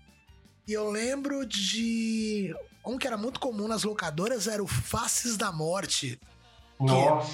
E 0.67 0.73
eu 0.73 0.91
lembro 0.91 1.47
de. 1.47 2.55
Um 2.85 2.99
que 2.99 3.07
era 3.07 3.17
muito 3.17 3.39
comum 3.39 3.69
nas 3.69 3.85
locadoras 3.85 4.49
era 4.49 4.63
o 4.63 4.67
Faces 4.67 5.37
da 5.37 5.53
Morte. 5.53 6.21
Nossa. 6.81 7.31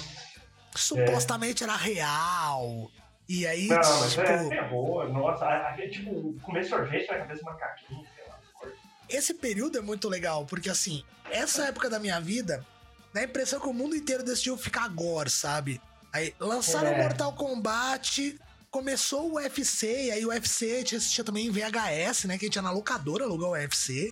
que 0.71 0.79
supostamente 0.79 1.63
era 1.63 1.75
real. 1.75 2.91
E 3.29 3.45
aí, 3.45 3.67
Não, 3.67 3.79
tipo, 4.09 4.21
é 4.21 4.49
terror. 4.49 5.07
Nossa, 5.13 5.45
aquele 5.45 5.89
tipo, 5.91 6.33
comer 6.41 6.63
sorvete 6.65 7.07
na 7.09 7.19
cabeça 7.19 7.41
do 7.41 7.45
macaquinho, 7.45 8.03
sei 8.15 8.25
lá. 8.27 8.71
esse 9.07 9.35
período 9.35 9.77
é 9.77 9.81
muito 9.81 10.09
legal, 10.09 10.47
porque 10.47 10.67
assim, 10.67 11.03
essa 11.29 11.67
época 11.67 11.91
da 11.91 11.99
minha 11.99 12.19
vida, 12.19 12.65
dá 13.13 13.21
a 13.21 13.25
impressão 13.25 13.59
que 13.59 13.67
o 13.67 13.73
mundo 13.73 13.95
inteiro 13.95 14.23
decidiu 14.23 14.57
ficar 14.57 14.87
gore, 14.89 15.29
sabe? 15.29 15.79
Aí 16.11 16.33
lançaram 16.39 16.89
É. 16.89 17.03
Mortal 17.03 17.33
Kombat, 17.33 18.35
começou 18.71 19.29
o 19.31 19.35
UFC, 19.35 20.05
e 20.05 20.11
aí 20.11 20.25
o 20.25 20.29
UFC 20.29 20.71
a 20.71 20.77
gente 20.79 20.95
assistia 20.95 21.23
também 21.23 21.45
em 21.45 21.51
VHS, 21.51 22.25
né? 22.25 22.35
Que 22.35 22.45
a 22.45 22.47
gente 22.47 22.55
ia 22.55 22.63
na 22.63 22.71
locadora 22.71 23.25
alugar 23.25 23.49
o 23.49 23.53
UFC. 23.53 24.11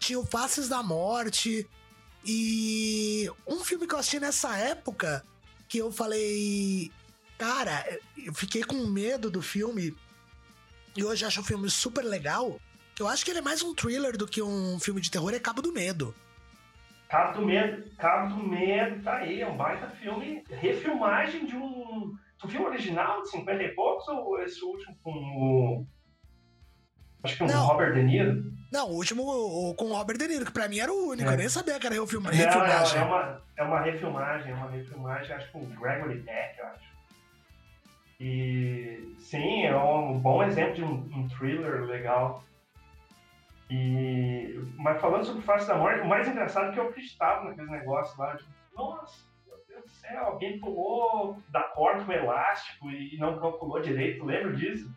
Tinha 0.00 0.18
o 0.18 0.26
Faces 0.26 0.68
da 0.68 0.82
Morte. 0.82 1.68
E 2.24 3.30
um 3.46 3.62
filme 3.62 3.86
que 3.86 3.94
eu 3.94 3.98
assisti 3.98 4.18
nessa 4.18 4.56
época, 4.56 5.24
que 5.68 5.78
eu 5.78 5.92
falei, 5.92 6.90
cara, 7.38 7.84
eu 8.16 8.32
fiquei 8.34 8.62
com 8.62 8.86
medo 8.86 9.30
do 9.30 9.42
filme. 9.42 9.94
E 10.96 11.02
hoje 11.04 11.24
acho 11.24 11.40
o 11.40 11.44
filme 11.44 11.68
super 11.68 12.02
legal. 12.04 12.60
Eu 12.98 13.08
acho 13.08 13.24
que 13.24 13.30
ele 13.30 13.40
é 13.40 13.42
mais 13.42 13.62
um 13.62 13.74
thriller 13.74 14.16
do 14.16 14.26
que 14.26 14.40
um 14.40 14.78
filme 14.78 15.00
de 15.00 15.10
terror, 15.10 15.34
é 15.34 15.40
Cabo 15.40 15.60
do 15.60 15.72
Medo. 15.72 16.14
Cabo 17.08 17.40
do 17.40 17.46
Medo, 17.46 17.84
Cabo 17.96 18.34
do 18.36 18.48
Medo, 18.48 19.02
tá 19.02 19.16
aí, 19.16 19.40
é 19.40 19.46
um 19.48 19.56
baita 19.56 19.88
filme, 19.90 20.42
refilmagem 20.48 21.46
de 21.46 21.56
um. 21.56 22.12
Tu 22.38 22.48
viu 22.48 22.62
o 22.62 22.66
original 22.66 23.22
de 23.22 23.30
50 23.30 23.62
e 23.62 23.74
poucos 23.74 24.06
ou 24.08 24.40
esse 24.42 24.62
último 24.64 24.96
com 25.02 25.10
o. 25.12 25.86
Acho 27.22 27.34
que 27.34 27.38
com 27.40 27.46
Não. 27.46 27.64
o 27.64 27.66
Robert 27.66 27.94
De 27.94 28.02
Niro? 28.02 28.44
Não, 28.72 28.90
o 28.90 28.94
último 28.96 29.74
com 29.76 29.84
o 29.86 29.94
Robert 29.94 30.18
De 30.18 30.28
Niro, 30.28 30.44
que 30.44 30.52
pra 30.52 30.68
mim 30.68 30.78
era 30.78 30.92
o 30.92 31.08
único, 31.10 31.28
É. 31.30 31.34
eu 31.34 31.38
nem 31.38 31.48
sabia 31.48 31.78
que 31.80 31.86
era 31.86 31.98
refilma- 32.00 32.30
Não, 32.30 32.38
é, 32.38 32.44
refilmagem. 32.44 32.98
é, 33.00 33.04
uma, 33.04 33.42
é 33.56 33.62
uma 33.62 33.80
refilmagem, 33.80 34.50
é 34.52 34.54
uma 34.54 34.70
refilmagem, 34.70 35.32
acho 35.34 35.46
que 35.46 35.52
com 35.52 35.62
o 35.62 35.66
Gregory 35.80 36.22
Peck, 36.22 36.58
eu 36.58 36.66
acho. 36.66 36.93
E 38.20 39.14
sim, 39.18 39.64
é 39.66 39.76
um 39.76 40.18
bom 40.18 40.42
exemplo 40.42 40.74
de 40.74 40.84
um, 40.84 40.94
um 41.14 41.28
thriller 41.28 41.82
legal. 41.84 42.44
E, 43.70 44.60
mas 44.76 45.00
falando 45.00 45.24
sobre 45.24 45.40
o 45.40 45.44
Face 45.44 45.66
da 45.66 45.76
Morte, 45.76 46.00
o 46.02 46.06
mais 46.08 46.28
engraçado 46.28 46.68
é 46.70 46.72
que 46.72 46.78
eu 46.78 46.88
acreditava 46.88 47.44
naqueles 47.48 47.70
negócios 47.70 48.16
lá. 48.18 48.36
Tipo, 48.36 48.50
Nossa, 48.76 49.16
meu 49.46 49.56
Deus 49.66 49.82
do 49.84 49.90
céu, 49.90 50.24
alguém 50.24 50.60
pulou 50.60 51.42
da 51.48 51.62
corda 51.62 52.04
com 52.04 52.12
elástico 52.12 52.90
e 52.90 53.16
não 53.18 53.38
calculou 53.40 53.80
direito, 53.80 54.24
lembra 54.24 54.52
disso? 54.54 54.90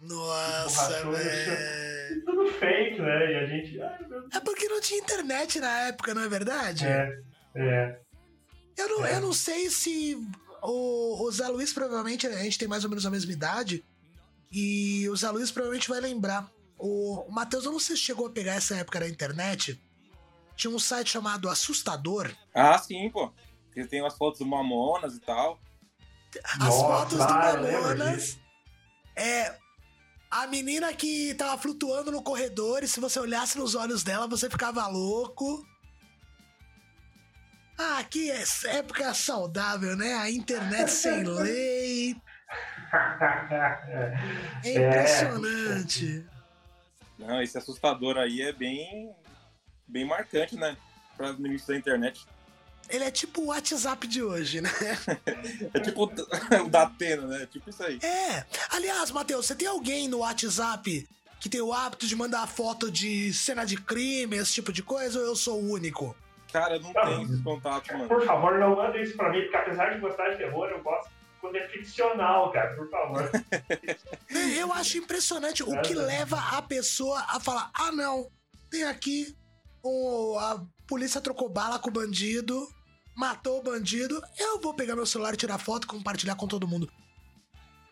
Nossa, 0.00 1.04
Borrachudo, 1.04 1.16
velho. 1.16 2.24
Tudo 2.24 2.46
fake, 2.54 3.00
né? 3.00 3.32
E 3.32 3.36
a 3.36 3.46
gente. 3.46 3.80
Ai. 3.80 3.98
É 4.34 4.40
porque 4.40 4.68
não 4.68 4.80
tinha 4.80 5.00
internet 5.00 5.60
na 5.60 5.80
época, 5.86 6.12
não 6.12 6.22
é 6.22 6.28
verdade? 6.28 6.84
É, 6.84 7.20
é. 7.54 8.00
Eu, 8.76 8.88
não, 8.88 9.06
É. 9.06 9.14
eu 9.14 9.20
não 9.20 9.32
sei 9.32 9.70
se 9.70 10.16
o, 10.62 11.24
o 11.24 11.30
Zé 11.30 11.48
Luiz, 11.48 11.72
provavelmente, 11.72 12.26
a 12.26 12.42
gente 12.42 12.58
tem 12.58 12.68
mais 12.68 12.84
ou 12.84 12.90
menos 12.90 13.04
a 13.04 13.10
mesma 13.10 13.32
idade. 13.32 13.84
E 14.50 15.08
o 15.08 15.16
Zé 15.16 15.28
Luiz 15.30 15.50
provavelmente 15.50 15.88
vai 15.88 16.00
lembrar. 16.00 16.48
O, 16.78 17.20
o 17.28 17.32
Matheus, 17.32 17.64
eu 17.64 17.72
não 17.72 17.80
sei 17.80 17.96
se 17.96 18.02
chegou 18.02 18.26
a 18.26 18.30
pegar 18.30 18.54
essa 18.54 18.76
época 18.76 19.00
da 19.00 19.08
internet. 19.08 19.80
Tinha 20.54 20.72
um 20.72 20.78
site 20.78 21.10
chamado 21.10 21.48
Assustador. 21.48 22.30
Ah, 22.54 22.78
sim, 22.78 23.10
pô. 23.10 23.32
Porque 23.66 23.84
tem 23.86 24.02
umas 24.02 24.16
fotos 24.16 24.40
do 24.40 24.46
Mamonas 24.46 25.16
e 25.16 25.20
tal. 25.20 25.58
As 26.44 26.58
Nossa, 26.58 26.78
fotos 26.78 27.18
do 27.18 27.22
ah, 27.22 27.56
Mamonas. 27.56 28.38
É. 29.16 29.56
A 30.30 30.46
menina 30.46 30.92
que 30.94 31.34
tava 31.34 31.60
flutuando 31.60 32.10
no 32.10 32.22
corredor 32.22 32.82
e 32.82 32.88
se 32.88 33.00
você 33.00 33.20
olhasse 33.20 33.58
nos 33.58 33.74
olhos 33.74 34.02
dela, 34.02 34.26
você 34.26 34.48
ficava 34.48 34.86
louco. 34.86 35.66
Ah, 37.78 38.04
que 38.08 38.30
é- 38.30 38.44
época 38.66 39.12
saudável, 39.14 39.96
né? 39.96 40.14
A 40.14 40.30
internet 40.30 40.90
sem 40.90 41.22
lei. 41.24 42.16
É 44.62 44.68
É. 44.70 44.88
impressionante. 44.88 46.26
Não, 47.18 47.40
esse 47.42 47.56
assustador 47.56 48.16
aí 48.18 48.42
é 48.42 48.52
bem, 48.52 49.10
bem 49.86 50.04
marcante, 50.06 50.56
né? 50.56 50.76
Para 51.16 51.32
no 51.32 51.46
início 51.46 51.68
da 51.68 51.76
internet. 51.76 52.26
Ele 52.88 53.04
é 53.04 53.10
tipo 53.10 53.42
o 53.42 53.46
WhatsApp 53.46 54.06
de 54.06 54.22
hoje, 54.22 54.60
né? 54.60 54.70
É 55.72 55.80
tipo 55.80 56.04
o 56.04 56.68
da 56.68 56.82
Atena, 56.82 57.26
né? 57.26 57.46
Tipo 57.50 57.70
isso 57.70 57.82
aí. 57.82 57.98
É. 58.02 58.44
Aliás, 58.70 59.10
Matheus, 59.10 59.46
você 59.46 59.54
tem 59.54 59.68
alguém 59.68 60.08
no 60.08 60.18
WhatsApp 60.18 61.08
que 61.40 61.48
tem 61.48 61.60
o 61.60 61.72
hábito 61.72 62.06
de 62.06 62.14
mandar 62.14 62.46
foto 62.46 62.90
de 62.90 63.32
cena 63.32 63.64
de 63.64 63.76
crime, 63.76 64.36
esse 64.36 64.52
tipo 64.52 64.72
de 64.72 64.82
coisa, 64.82 65.18
ou 65.18 65.24
eu 65.24 65.34
sou 65.36 65.60
o 65.62 65.70
único? 65.72 66.14
Cara, 66.52 66.76
eu 66.76 66.80
não 66.80 66.92
tenho 66.92 67.22
esses 67.22 67.42
contatos, 67.42 67.90
mano. 67.90 68.08
Por 68.08 68.24
favor, 68.24 68.58
não 68.58 68.76
manda 68.76 68.98
isso 69.00 69.16
pra 69.16 69.30
mim, 69.30 69.40
porque 69.42 69.56
apesar 69.56 69.90
de 69.94 70.00
gostar 70.00 70.28
de 70.30 70.36
terror, 70.38 70.68
eu 70.68 70.82
gosto 70.82 71.10
quando 71.40 71.56
é 71.56 71.66
ficcional, 71.68 72.52
cara, 72.52 72.76
por 72.76 72.88
favor. 72.88 73.28
Eu 74.56 74.72
acho 74.72 74.98
impressionante 74.98 75.62
o 75.64 75.80
que 75.82 75.92
leva 75.94 76.38
a 76.56 76.62
pessoa 76.62 77.18
a 77.28 77.40
falar: 77.40 77.68
ah, 77.74 77.90
não, 77.90 78.28
tem 78.70 78.84
aqui 78.84 79.34
um, 79.84 80.38
a 80.38 80.64
polícia 80.86 81.20
trocou 81.20 81.48
bala 81.48 81.80
com 81.80 81.88
o 81.88 81.92
bandido, 81.92 82.68
matou 83.16 83.58
o 83.58 83.62
bandido, 83.62 84.22
eu 84.38 84.60
vou 84.60 84.72
pegar 84.72 84.94
meu 84.94 85.04
celular, 85.04 85.34
tirar 85.36 85.58
foto 85.58 85.84
e 85.84 85.88
compartilhar 85.88 86.36
com 86.36 86.46
todo 86.46 86.68
mundo. 86.68 86.88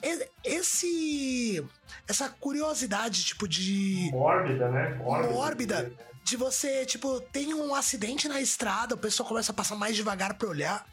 E- 0.02 0.28
Esse. 0.44 1.66
Essa 2.08 2.28
curiosidade, 2.28 3.24
tipo, 3.24 3.48
de. 3.48 4.10
Mórbida, 4.12 4.68
né? 4.70 4.94
Mórbida. 4.94 5.92
De 6.30 6.36
você, 6.36 6.86
tipo, 6.86 7.20
tem 7.20 7.52
um 7.52 7.74
acidente 7.74 8.28
na 8.28 8.40
estrada, 8.40 8.94
o 8.94 8.98
pessoal 8.98 9.28
começa 9.28 9.50
a 9.50 9.54
passar 9.54 9.74
mais 9.74 9.96
devagar 9.96 10.38
pra 10.38 10.48
olhar. 10.48 10.86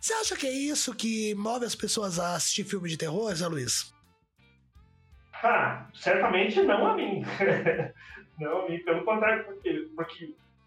Você 0.00 0.14
acha 0.14 0.36
que 0.36 0.46
é 0.46 0.52
isso 0.52 0.94
que 0.94 1.34
move 1.34 1.64
as 1.64 1.74
pessoas 1.74 2.20
a 2.20 2.36
assistir 2.36 2.62
filme 2.62 2.88
de 2.88 2.96
terror, 2.96 3.34
Zé 3.34 3.44
Luiz? 3.48 3.92
Ah, 5.42 5.88
certamente 5.94 6.62
não 6.62 6.86
a 6.86 6.94
mim. 6.94 7.24
não 8.38 8.66
a 8.66 8.68
mim, 8.68 8.78
pelo 8.84 9.04
contrário, 9.04 9.44
porque, 9.46 9.90
porque 9.96 10.26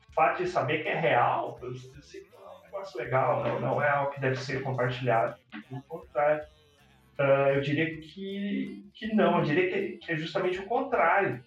o 0.09 0.13
fato 0.13 0.43
de 0.43 0.49
saber 0.49 0.83
que 0.83 0.89
é 0.89 0.99
real, 0.99 1.57
eu, 1.61 1.73
sei 2.01 2.19
que 2.19 2.29
não 2.33 2.51
é 2.51 2.57
um 2.57 2.63
negócio 2.63 2.99
legal, 2.99 3.45
não, 3.45 3.61
não 3.61 3.81
é 3.81 3.89
algo 3.89 4.11
que 4.11 4.19
deve 4.19 4.35
ser 4.35 4.61
compartilhado. 4.61 5.37
Pelo 5.69 5.81
contrário. 5.83 6.45
Ah, 7.17 7.53
eu 7.55 7.61
diria 7.61 7.95
que, 8.01 8.91
que 8.93 9.15
não, 9.15 9.37
eu 9.37 9.45
diria 9.45 9.71
que, 9.71 10.05
que 10.05 10.11
é 10.11 10.17
justamente 10.17 10.59
o 10.59 10.65
contrário. 10.65 11.41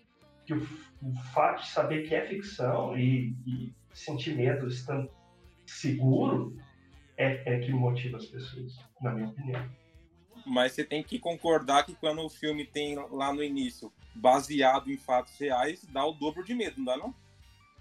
Que 0.47 0.55
o, 0.55 0.67
o 1.03 1.15
fato 1.33 1.63
de 1.63 1.69
saber 1.71 2.07
que 2.09 2.15
é 2.15 2.27
ficção 2.27 2.97
e, 2.99 3.35
e 3.47 3.73
sentir 3.93 4.37
medo 4.37 4.69
estando 4.69 5.11
seguro 5.67 6.57
é, 7.17 7.55
é 7.55 7.59
que 7.61 7.73
motiva 7.73 8.17
as 8.19 8.27
pessoas, 8.27 8.79
na 9.01 9.13
minha 9.13 9.29
opinião. 9.29 9.69
Mas 10.47 10.73
você 10.73 10.85
tem 10.85 11.03
que 11.03 11.19
concordar 11.19 11.85
que 11.85 11.95
quando 11.95 12.25
o 12.25 12.29
filme 12.31 12.65
tem 12.65 12.97
lá 13.11 13.33
no 13.33 13.43
início 13.43 13.93
baseado 14.15 14.91
em 14.91 14.97
fatos 14.97 15.39
reais, 15.39 15.85
dá 15.93 16.05
o 16.05 16.13
dobro 16.13 16.43
de 16.45 16.55
medo, 16.55 16.77
não 16.79 16.85
dá 16.85 16.97
não? 16.97 17.15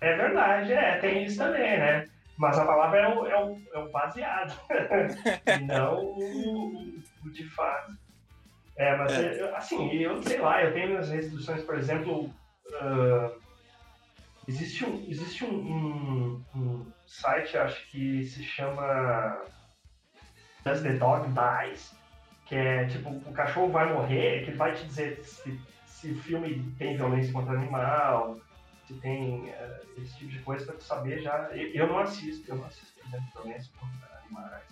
É 0.01 0.15
verdade, 0.15 0.71
é, 0.71 0.97
tem 0.99 1.23
isso 1.25 1.37
também, 1.37 1.77
né? 1.79 2.05
Mas 2.37 2.57
a 2.57 2.65
palavra 2.65 2.99
é 2.99 3.07
o, 3.07 3.25
é 3.25 3.43
o, 3.45 3.61
é 3.73 3.79
o 3.79 3.91
baseado, 3.91 4.57
não 5.67 6.05
o, 6.05 6.95
o- 7.25 7.29
de 7.31 7.43
fato. 7.49 7.97
É, 8.77 8.95
mas 8.95 9.11
É. 9.11 9.55
assim, 9.57 9.91
eu 9.95 10.21
sei 10.23 10.39
lá, 10.39 10.63
eu 10.63 10.73
tenho 10.73 10.87
minhas 10.89 11.09
restrições, 11.09 11.63
por 11.63 11.77
exemplo, 11.77 12.33
ah, 12.73 13.31
existe 14.47 14.85
um, 14.85 15.05
existe 15.07 15.43
um, 15.45 15.55
um- 15.55 16.45
um 16.55 16.91
site, 17.07 17.57
acho 17.57 17.85
que 17.89 18.23
se 18.25 18.43
chama 18.43 19.43
Does 20.63 20.81
the 20.81 20.93
Dog 20.93 21.27
Dies? 21.29 21.91
Que 22.45 22.55
é 22.55 22.85
tipo, 22.87 23.09
o 23.09 23.31
cachorro 23.33 23.71
vai 23.71 23.93
morrer, 23.93 24.43
que 24.43 24.49
ele 24.51 24.57
vai 24.57 24.73
te 24.73 24.83
dizer 24.85 25.23
se, 25.23 25.59
se 25.85 26.11
o 26.11 26.19
filme 26.23 26.63
tem 26.79 26.97
violência 26.97 27.31
contra 27.31 27.53
animal, 27.53 28.39
se 28.87 28.95
tem 28.95 29.49
eh, 29.49 29.81
esse 29.99 30.17
tipo 30.17 30.31
de 30.31 30.39
coisa 30.39 30.65
pra 30.65 30.75
tu 30.75 30.83
saber 30.83 31.21
já. 31.21 31.49
Eu, 31.51 31.67
eu 31.73 31.87
não 31.87 31.99
assisto, 31.99 32.49
eu 32.49 32.55
não 32.55 32.65
assisto 32.65 32.99
exemplo, 33.05 33.27
violência 33.43 33.71
contra 33.79 34.19
animais. 34.25 34.63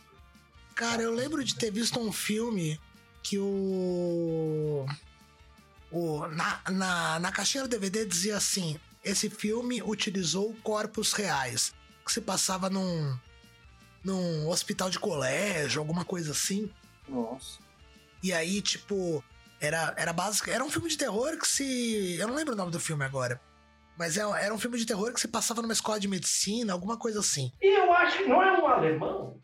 Cara, 0.73 1.01
eu 1.03 1.13
lembro 1.13 1.43
de 1.43 1.55
ter 1.55 1.71
visto 1.71 1.99
um 1.99 2.11
filme 2.11 2.79
que 3.21 3.37
o. 3.37 4.85
o 5.91 6.27
na, 6.27 6.61
na, 6.69 7.19
na 7.19 7.31
caixinha 7.31 7.63
do 7.63 7.69
DVD 7.69 8.05
dizia 8.05 8.37
assim: 8.37 8.79
esse 9.03 9.29
filme 9.29 9.81
utilizou 9.81 10.53
corpos 10.63 11.13
reais. 11.13 11.73
Que 12.05 12.11
se 12.11 12.21
passava 12.21 12.69
num. 12.69 13.17
num 14.03 14.47
hospital 14.47 14.89
de 14.89 14.97
colégio, 14.99 15.79
alguma 15.81 16.05
coisa 16.05 16.31
assim. 16.31 16.71
Nossa. 17.07 17.59
E 18.23 18.31
aí, 18.33 18.61
tipo, 18.61 19.23
era, 19.59 19.93
era 19.97 20.13
básico. 20.13 20.49
Era 20.49 20.63
um 20.63 20.69
filme 20.69 20.89
de 20.89 20.97
terror 20.97 21.37
que 21.37 21.47
se. 21.47 22.15
Eu 22.17 22.27
não 22.27 22.35
lembro 22.35 22.53
o 22.53 22.57
nome 22.57 22.71
do 22.71 22.79
filme 22.79 23.03
agora. 23.03 23.41
Mas 23.97 24.15
é- 24.15 24.21
era 24.21 24.53
um 24.53 24.59
filme 24.59 24.77
de 24.77 24.85
terror 24.85 25.11
que 25.13 25.19
se 25.19 25.27
passava 25.27 25.61
numa 25.61 25.73
escola 25.73 25.99
de 25.99 26.07
medicina, 26.07 26.71
alguma 26.71 26.97
coisa 26.97 27.19
assim. 27.19 27.51
E 27.61 27.77
eu 27.79 27.91
acho 27.93 28.17
que 28.19 28.25
não 28.25 28.41
é 28.41 28.61
um 28.61 28.67
alemão. 28.67 29.41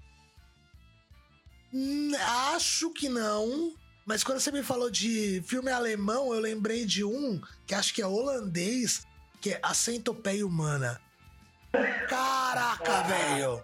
Hum, 1.74 2.12
acho 2.54 2.92
que 2.92 3.10
não. 3.10 3.74
Mas 4.06 4.24
quando 4.24 4.40
você 4.40 4.52
me 4.52 4.64
falou 4.64 4.90
de 4.92 5.42
filme 5.46 5.72
alemão, 5.72 6.34
eu 6.34 6.40
lembrei 6.40 6.86
de 6.86 7.04
um 7.04 7.42
que 7.66 7.74
acho 7.74 7.94
que 7.94 8.02
é 8.02 8.08
holandês, 8.08 9.06
que 9.42 9.52
é 9.52 9.60
A 9.64 9.74
Centopeia 9.74 10.46
Humana. 10.46 11.00
Caraca, 12.10 12.92
Ah. 13.00 13.04
velho! 13.04 13.64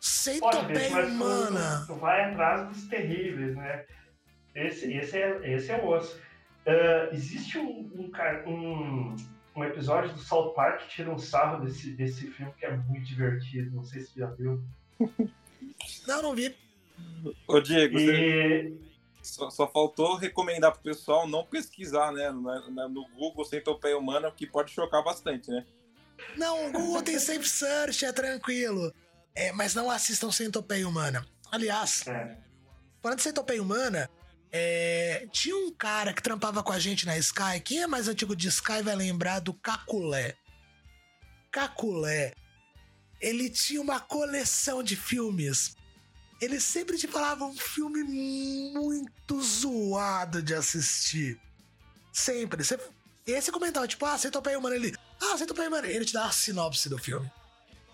Centopeia 0.00 1.06
Humana! 1.06 1.84
tu, 1.86 1.94
tu 1.94 1.98
vai 1.98 2.30
atrás 2.30 2.68
dos 2.68 2.86
terríveis, 2.86 3.56
né? 3.56 3.84
Esse, 4.54 4.92
esse, 4.92 5.16
é, 5.18 5.54
esse 5.54 5.70
é 5.72 5.78
o 5.82 5.88
osso. 5.88 6.20
Ah, 6.66 7.08
existe 7.12 7.58
um, 7.58 7.90
um, 7.94 8.10
um, 8.50 9.16
um 9.56 9.64
episódio 9.64 10.12
do 10.12 10.18
South 10.20 10.52
Park 10.54 10.82
que 10.82 10.88
tira 10.96 11.10
um 11.10 11.18
sarro 11.18 11.64
desse, 11.64 11.90
desse 11.92 12.26
filme 12.30 12.52
que 12.58 12.66
é 12.66 12.76
muito 12.76 13.04
divertido. 13.06 13.74
Não 13.74 13.82
sei 13.84 14.02
se 14.02 14.12
você 14.12 14.20
já 14.20 14.26
viu. 14.30 14.62
Não, 16.06 16.22
não 16.22 16.34
vi. 16.34 16.54
Ô, 17.46 17.60
Diego, 17.60 17.98
você, 17.98 18.12
E 18.12 18.87
Só, 19.28 19.50
só 19.50 19.68
faltou 19.70 20.16
recomendar 20.16 20.72
pro 20.72 20.80
pessoal 20.82 21.28
não 21.28 21.44
pesquisar, 21.44 22.12
né? 22.12 22.30
No, 22.30 22.88
no 22.88 23.08
Google 23.10 23.44
centopeia 23.44 23.96
humana, 23.98 24.30
que 24.30 24.46
pode 24.46 24.70
chocar 24.72 25.04
bastante, 25.04 25.50
né? 25.50 25.64
Não, 26.36 26.68
o 26.68 26.72
Google 26.72 27.02
tem 27.02 27.18
sempre 27.18 27.48
search, 27.48 28.04
é 28.04 28.12
tranquilo. 28.12 28.92
É, 29.34 29.52
mas 29.52 29.74
não 29.74 29.90
assistam 29.90 30.32
centopeia 30.32 30.88
humana. 30.88 31.24
Aliás, 31.52 32.06
É. 32.06 32.36
falando 33.00 33.18
de 33.18 33.22
centopeia 33.22 33.62
humana, 33.62 34.10
é, 34.50 35.28
tinha 35.30 35.54
um 35.56 35.72
cara 35.72 36.12
que 36.12 36.22
trampava 36.22 36.62
com 36.62 36.72
a 36.72 36.78
gente 36.78 37.06
na 37.06 37.16
Sky. 37.18 37.60
Quem 37.64 37.82
é 37.82 37.86
mais 37.86 38.08
antigo 38.08 38.34
de 38.34 38.48
Sky 38.48 38.82
vai 38.82 38.96
lembrar 38.96 39.40
do 39.40 39.52
Caculé. 39.54 40.34
Caculé. 41.52 42.32
Ele 43.20 43.50
tinha 43.50 43.80
uma 43.80 44.00
coleção 44.00 44.82
de 44.82 44.96
filmes. 44.96 45.76
Ele 46.40 46.60
sempre 46.60 46.96
te 46.96 47.08
falava 47.08 47.44
um 47.44 47.56
filme 47.56 48.02
muito 48.04 49.40
zoado 49.42 50.40
de 50.42 50.54
assistir. 50.54 51.38
Sempre. 52.12 52.62
Você- 52.64 52.78
E 53.26 53.34
aí 53.34 53.42
você 53.42 53.50
comentava, 53.52 53.86
tipo, 53.86 54.06
ah, 54.06 54.16
centopeia 54.16 54.58
humana. 54.58 54.76
Ele, 54.76 54.94
ah, 55.20 55.36
centopeia 55.36 55.68
humana. 55.68 55.86
Ele 55.86 56.04
te 56.04 56.12
dava 56.14 56.28
a 56.28 56.32
sinopse 56.32 56.88
do 56.88 56.96
filme. 56.96 57.30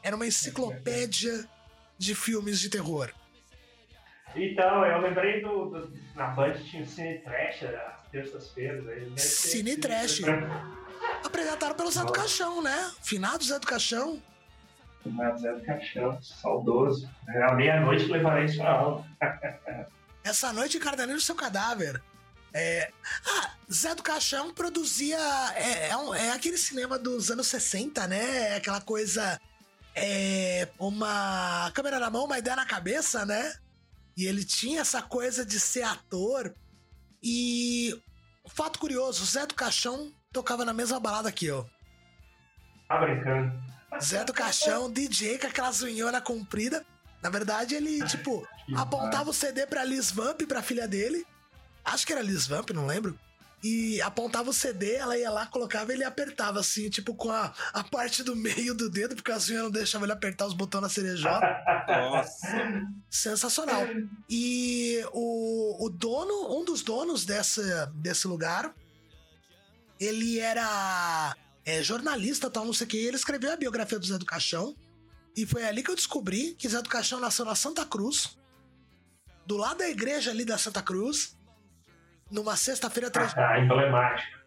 Era 0.02 0.14
uma 0.14 0.26
enciclopédia 0.26 1.48
de 1.98 2.14
filmes 2.14 2.61
de 2.61 2.68
terror. 2.68 3.11
Então, 4.37 4.85
eu 4.85 5.00
lembrei 5.00 5.40
do, 5.42 5.70
do- 5.70 5.92
Na 6.14 6.28
Band 6.28 6.54
tinha 6.70 6.83
o 6.83 6.87
Cine 6.87 7.18
Trash 7.20 7.62
às 7.64 8.09
terças-feiras. 8.11 9.20
Cine 9.20 9.70
sido- 9.72 9.80
Trash. 9.83 10.20
Apresentado 11.24 11.74
pelo 11.74 11.90
Zé 11.90 12.04
do. 12.04 12.12
Caixão, 12.12 12.61
né? 12.62 12.92
Finado 13.02 13.42
Zé 13.44 13.59
do 13.59 13.66
Caixão. 13.66 14.22
Mas 15.07 15.40
Zé 15.40 15.53
do 15.53 15.62
Caixão, 15.62 16.21
saudoso. 16.23 17.09
À 17.49 17.55
meia-noite 17.55 18.07
levarei 18.07 18.47
isso 18.47 18.57
pra 18.59 18.71
aula. 18.73 19.07
Essa 20.25 20.53
noite 20.53 20.77
encarnaria 20.79 21.14
no 21.14 21.21
seu 21.21 21.35
cadáver. 21.35 22.03
É... 22.53 22.90
Ah, 23.27 23.51
Zé 23.71 23.95
do 23.95 24.03
Caixão 24.03 24.53
produzia. 24.55 25.19
É, 25.55 25.88
é, 25.90 25.97
um- 25.97 26.14
é 26.14 26.31
aquele 26.31 26.57
cinema 26.57 26.99
dos 26.99 27.31
anos 27.31 27.47
60, 27.49 28.07
né? 28.07 28.53
É 28.53 28.57
aquela 28.57 28.81
coisa. 28.81 29.38
É. 29.95 30.69
Uma 30.79 31.71
câmera 31.75 31.99
na 31.99 32.09
mão, 32.11 32.25
uma 32.25 32.38
ideia 32.38 32.57
na 32.57 32.64
cabeça, 32.67 33.27
né? 33.27 33.55
E 34.17 34.25
ele 34.27 34.45
tinha 34.45 34.81
essa 34.81 35.03
coisa 35.03 35.45
de 35.45 35.59
ser 35.61 35.83
ator. 35.83 36.55
E. 37.23 37.95
Fato 38.49 38.79
curioso: 38.79 39.25
Zé 39.25 39.47
do 39.47 39.55
Caixão 39.55 40.12
tocava 40.33 40.64
na 40.64 40.73
mesma 40.73 40.99
balada 41.01 41.31
que 41.33 41.47
eu. 41.47 41.69
Tá 42.88 42.99
brincando. 42.99 43.53
Zé 44.02 44.24
do 44.24 44.33
Caixão, 44.33 44.90
DJ 44.90 45.38
com 45.38 45.46
aquela 45.46 45.70
zunhona 45.70 46.20
comprida. 46.20 46.85
Na 47.22 47.30
verdade, 47.30 47.74
ele, 47.74 48.04
tipo, 48.07 48.46
Que 48.66 48.74
apontava 48.74 49.30
o 49.30 49.35
CD 49.35 49.66
pra 49.66 49.85
Liz 49.85 50.11
Vamp, 50.11 50.42
pra 50.42 50.62
filha 50.62 50.87
dele. 50.87 51.26
Acho 51.85 52.07
que 52.07 52.12
era 52.12 52.22
Liz 52.22 52.46
Vamp, 52.46 52.70
não 52.70 52.87
lembro. 52.87 53.18
E 53.62 53.98
apontava 54.02 54.50
o 54.50 54.52
CD, 54.52 54.96
ela 54.96 55.16
ia 55.16 55.30
lá, 55.30 55.46
colocava 55.46 55.90
e 55.90 55.94
ele 55.94 56.04
apertava 56.04 56.61
assim, 56.61 56.90
tipo, 56.90 57.14
com 57.14 57.30
a, 57.30 57.50
a 57.72 57.83
parte 57.83 58.22
do 58.22 58.37
meio 58.37 58.74
do 58.74 58.90
dedo, 58.90 59.14
porque 59.14 59.33
a 59.33 59.38
zunha 59.38 59.62
não 59.62 59.70
deixava 59.70 60.04
ele 60.04 60.12
apertar 60.12 60.44
os 60.44 60.52
botões 60.52 60.83
na 60.83 60.88
cerejota. 60.90 61.46
Nossa. 61.88 62.46
Sensacional. 63.09 63.87
E 64.28 65.02
o, 65.14 65.87
o 65.87 65.88
dono, 65.88 66.61
um 66.61 66.62
dos 66.62 66.83
donos 66.83 67.24
dessa, 67.24 67.90
desse 67.94 68.28
lugar, 68.28 68.74
ele 69.98 70.38
era 70.38 71.35
é, 71.66 71.83
jornalista, 71.83 72.50
tal, 72.50 72.64
não 72.64 72.72
sei 72.72 72.87
o 72.87 72.90
que. 72.90 72.96
Ele 72.96 73.16
escreveu 73.16 73.53
a 73.53 73.57
biografia 73.57 73.98
do 73.98 74.07
Zé 74.07 74.18
do 74.18 74.27
Caixão. 74.27 74.74
E 75.37 75.44
foi 75.46 75.64
ali 75.64 75.83
que 75.83 75.90
eu 75.90 75.96
descobri 75.96 76.55
que 76.55 76.68
Zé 76.68 76.81
do 76.81 76.88
Caixão 76.88 77.18
nasceu 77.20 77.44
na 77.44 77.55
Santa 77.55 77.85
Cruz, 77.85 78.38
do 79.46 79.57
lado 79.57 79.79
da 79.79 79.88
igreja 79.88 80.31
ali 80.31 80.44
da 80.44 80.57
Santa 80.57 80.81
Cruz, 80.83 81.37
numa 82.31 82.57
sexta-feira. 82.57 83.11
três- 83.11 83.37
Ah, 83.37 83.59
emblemático. 83.59 84.38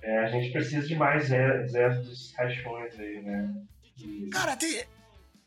É, 0.00 0.18
a 0.20 0.28
gente 0.30 0.52
precisa 0.52 0.86
de 0.86 0.94
mais 0.94 1.26
Zé, 1.26 1.66
Zé 1.66 1.88
dos 1.90 2.32
caixões 2.32 2.98
aí, 2.98 3.20
né? 3.22 3.54
E- 3.98 4.30
Cara, 4.32 4.56
tem, 4.56 4.84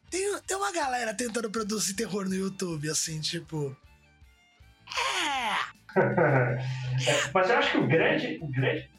tem, 0.09 0.39
tem 0.45 0.57
uma 0.57 0.71
galera 0.71 1.13
tentando 1.13 1.49
produzir 1.49 1.93
terror 1.95 2.25
no 2.27 2.35
YouTube, 2.35 2.89
assim, 2.89 3.19
tipo. 3.21 3.75
É! 4.87 5.71
É, 5.93 7.31
mas 7.33 7.49
eu 7.49 7.57
acho 7.57 7.71
que 7.71 7.77
o 7.79 7.87
grande, 7.87 8.37
o 8.41 8.47
grande 8.47 8.89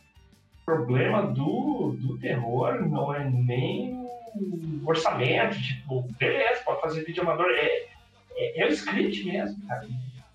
problema 0.65 1.27
do, 1.27 1.97
do 1.99 2.19
terror 2.19 2.81
não 2.89 3.15
é 3.15 3.29
nem 3.29 3.95
o 4.35 4.89
orçamento, 4.89 5.61
tipo, 5.61 6.03
beleza, 6.19 6.63
pode 6.65 6.81
fazer 6.81 7.05
vídeo 7.05 7.23
amador, 7.23 7.51
é, 7.51 7.87
é, 8.35 8.61
é 8.61 8.67
o 8.67 8.69
script 8.69 9.25
mesmo, 9.25 9.67
cara. 9.67 9.87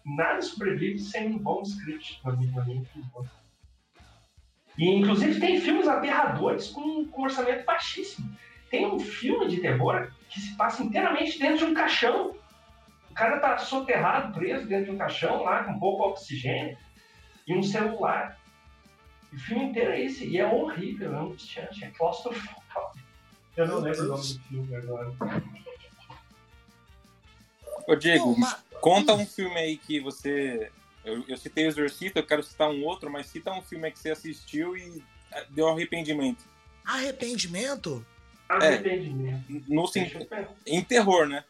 Nada 0.06 0.42
sobrevive 0.42 1.00
sem 1.00 1.28
um 1.28 1.38
bom 1.38 1.62
script, 1.64 2.22
minha, 2.38 2.52
na 2.52 2.64
minha 2.64 2.82
opinião. 2.82 3.28
E, 4.78 4.90
inclusive, 4.90 5.40
tem 5.40 5.60
filmes 5.60 5.88
aterradores 5.88 6.70
com, 6.70 7.06
com 7.08 7.24
orçamento 7.24 7.66
baixíssimo. 7.66 8.30
Tem 8.70 8.86
um 8.86 9.00
filme 9.00 9.48
de 9.48 9.58
terror 9.58 10.12
que 10.30 10.40
se 10.40 10.56
passa 10.56 10.84
inteiramente 10.84 11.40
dentro 11.40 11.58
de 11.58 11.66
um 11.66 11.74
caixão. 11.74 12.36
O 13.10 13.14
cara 13.14 13.40
tá 13.40 13.58
soterrado, 13.58 14.34
preso 14.34 14.68
dentro 14.68 14.86
de 14.86 14.92
um 14.92 14.98
caixão 14.98 15.44
lá, 15.44 15.64
com 15.64 15.80
pouco 15.80 16.04
oxigênio 16.04 16.78
e 17.48 17.56
um 17.56 17.64
celular. 17.64 18.38
O 19.34 19.38
filme 19.40 19.66
inteiro 19.66 19.92
é 19.92 20.02
esse, 20.04 20.26
e 20.26 20.38
é 20.38 20.46
horrível, 20.46 21.14
é 21.14 21.20
angustiante, 21.20 21.84
é 21.84 21.90
claustrofóbico. 21.92 22.64
Eu 23.56 23.68
não 23.68 23.80
lembro 23.80 24.04
o 24.04 24.08
nome 24.08 24.34
do 24.34 24.40
filme 24.44 24.76
agora. 24.76 25.12
Ô, 27.88 27.96
Diego, 27.96 28.34
Pô, 28.34 28.40
ma- 28.40 28.60
conta 28.82 29.14
um 29.14 29.26
filme 29.26 29.56
aí 29.56 29.78
que 29.78 30.00
você. 30.00 30.72
Eu, 31.04 31.24
eu 31.28 31.38
citei 31.38 31.66
o 31.66 31.68
Exorcista, 31.70 32.20
eu 32.20 32.26
quero 32.26 32.44
citar 32.44 32.70
um 32.70 32.84
outro, 32.84 33.10
mas 33.10 33.28
cita 33.28 33.52
um 33.52 33.62
filme 33.62 33.86
aí 33.86 33.92
que 33.92 34.00
você 34.00 34.12
assistiu 34.12 34.76
e 34.76 35.02
eh, 35.32 35.46
deu 35.50 35.70
arrependimento. 35.70 36.44
Arrependimento? 36.84 38.06
Arrependimento. 38.50 39.64
No, 39.68 39.88
sim- 39.88 40.02
Deixa 40.02 40.20
eu 40.20 40.26
pensar. 40.26 40.54
em 40.66 40.84
terror, 40.84 41.28
né? 41.28 41.44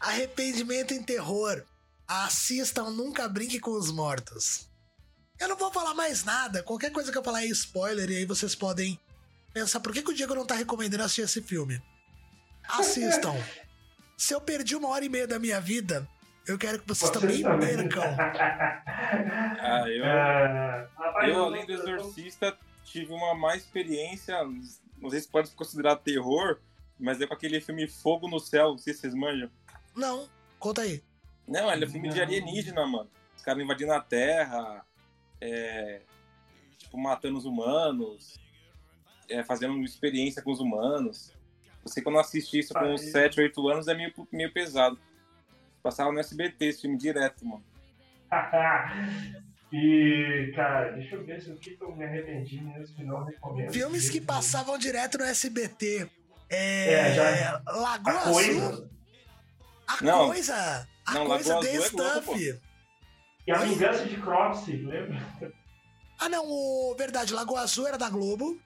Arrependimento 0.00 0.92
em 0.94 1.02
terror. 1.02 1.62
Assistam 2.08 2.90
Nunca 2.90 3.28
Brinque 3.28 3.58
com 3.60 3.72
os 3.72 3.90
Mortos. 3.90 4.68
Eu 5.44 5.48
não 5.48 5.56
vou 5.56 5.70
falar 5.70 5.92
mais 5.94 6.24
nada. 6.24 6.62
Qualquer 6.62 6.90
coisa 6.90 7.12
que 7.12 7.18
eu 7.18 7.22
falar 7.22 7.42
é 7.42 7.46
spoiler, 7.48 8.10
e 8.10 8.16
aí 8.16 8.24
vocês 8.24 8.54
podem 8.54 8.98
pensar 9.52 9.78
por 9.80 9.92
que, 9.92 10.02
que 10.02 10.10
o 10.10 10.14
Diego 10.14 10.34
não 10.34 10.46
tá 10.46 10.54
recomendando 10.54 11.02
assistir 11.02 11.20
esse 11.22 11.42
filme. 11.42 11.82
Assistam. 12.66 13.34
Se 14.16 14.32
eu 14.34 14.40
perdi 14.40 14.74
uma 14.74 14.88
hora 14.88 15.04
e 15.04 15.08
meia 15.10 15.26
da 15.26 15.38
minha 15.38 15.60
vida, 15.60 16.08
eu 16.46 16.56
quero 16.56 16.78
que 16.78 16.88
vocês, 16.88 17.10
também 17.10 17.42
percam. 17.42 18.02
Ah, 19.60 19.84
eu, 19.88 20.04
Ah, 20.04 20.88
eu, 21.28 21.34
não- 21.34 21.44
além 21.44 21.66
do 21.66 21.72
eu 21.72 21.96
Exorcista, 21.96 22.56
tive 22.84 23.12
uma 23.12 23.34
má 23.34 23.54
experiência. 23.54 24.34
Não 24.98 25.10
sei 25.10 25.20
se 25.20 25.28
pode 25.28 25.48
se 25.48 25.54
considerar 25.54 25.96
terror, 25.96 26.58
mas 26.98 27.20
é 27.20 27.26
com 27.26 27.34
aquele 27.34 27.60
filme 27.60 27.86
Fogo 27.86 28.28
no 28.28 28.40
Céu, 28.40 28.70
não 28.70 28.78
sei 28.78 28.92
se 28.94 29.00
vocês 29.00 29.14
manjam. 29.14 29.50
Não, 29.94 30.28
conta 30.58 30.82
aí. 30.82 31.02
Não, 31.46 31.70
ele 31.72 31.84
é 31.84 31.88
filme 31.88 32.08
de 32.08 32.16
Não. 32.16 32.22
alienígena, 32.24 32.86
mano. 32.86 33.10
Os 33.36 33.42
caras 33.42 33.62
invadindo 33.62 33.92
a 33.92 34.00
Terra, 34.00 34.84
é, 35.46 36.00
tipo, 36.78 36.96
matando 36.98 37.36
os 37.36 37.44
humanos, 37.44 38.38
é, 39.28 39.42
fazendo 39.44 39.78
experiência 39.84 40.40
com 40.42 40.50
os 40.52 40.60
humanos. 40.60 41.32
Você, 41.82 42.00
quando 42.00 42.18
assiste 42.18 42.58
isso 42.58 42.72
com 42.72 42.80
Ah, 42.80 42.88
uns 42.94 43.02
e- 43.02 43.10
7, 43.10 43.40
8 43.40 43.68
anos, 43.68 43.86
é 43.88 43.94
meio, 43.94 44.12
meio 44.32 44.50
pesado. 44.52 44.98
Passava 45.82 46.10
no 46.10 46.18
SBT 46.18 46.64
esse 46.66 46.80
filme 46.80 46.96
direto, 46.96 47.44
mano. 47.44 47.62
e, 49.72 50.52
cara, 50.54 50.92
deixa 50.92 51.16
eu 51.16 51.24
ver 51.24 51.40
se 51.42 51.50
o 51.50 51.56
que 51.56 51.76
eu 51.80 51.94
me 51.94 52.04
arrependi 52.04 52.60
mesmo 52.62 52.96
que 52.96 53.02
não 53.04 53.24
recomendo. 53.24 53.72
Filmes 53.72 54.08
que 54.08 54.20
passavam 54.20 54.78
direto 54.78 55.18
no 55.18 55.24
SBT. 55.24 56.08
É. 56.48 56.92
É, 57.10 57.14
já- 57.14 57.62
Lagoa 57.66 58.12
A 58.14 58.18
Azul. 58.20 58.32
coisa. 58.32 58.90
A 59.86 60.04
Não. 60.04 60.26
coisa. 60.26 60.88
A 61.06 61.14
Não, 61.14 61.26
coisa 61.26 61.54
Lagoa 61.54 61.70
The 61.70 61.76
Azul 61.76 61.84
é 61.84 61.88
Stuff. 62.20 62.60
E 63.46 63.52
a 63.52 63.60
Oi? 63.60 63.68
vingança 63.68 64.04
de 64.06 64.16
Cropsy, 64.20 64.76
lembra? 64.78 65.20
Ah, 66.18 66.28
não, 66.28 66.44
o 66.46 66.94
verdade, 66.96 67.32
Lagoa 67.34 67.60
Azul 67.60 67.86
era 67.86 67.98
da 67.98 68.08
Globo. 68.08 68.58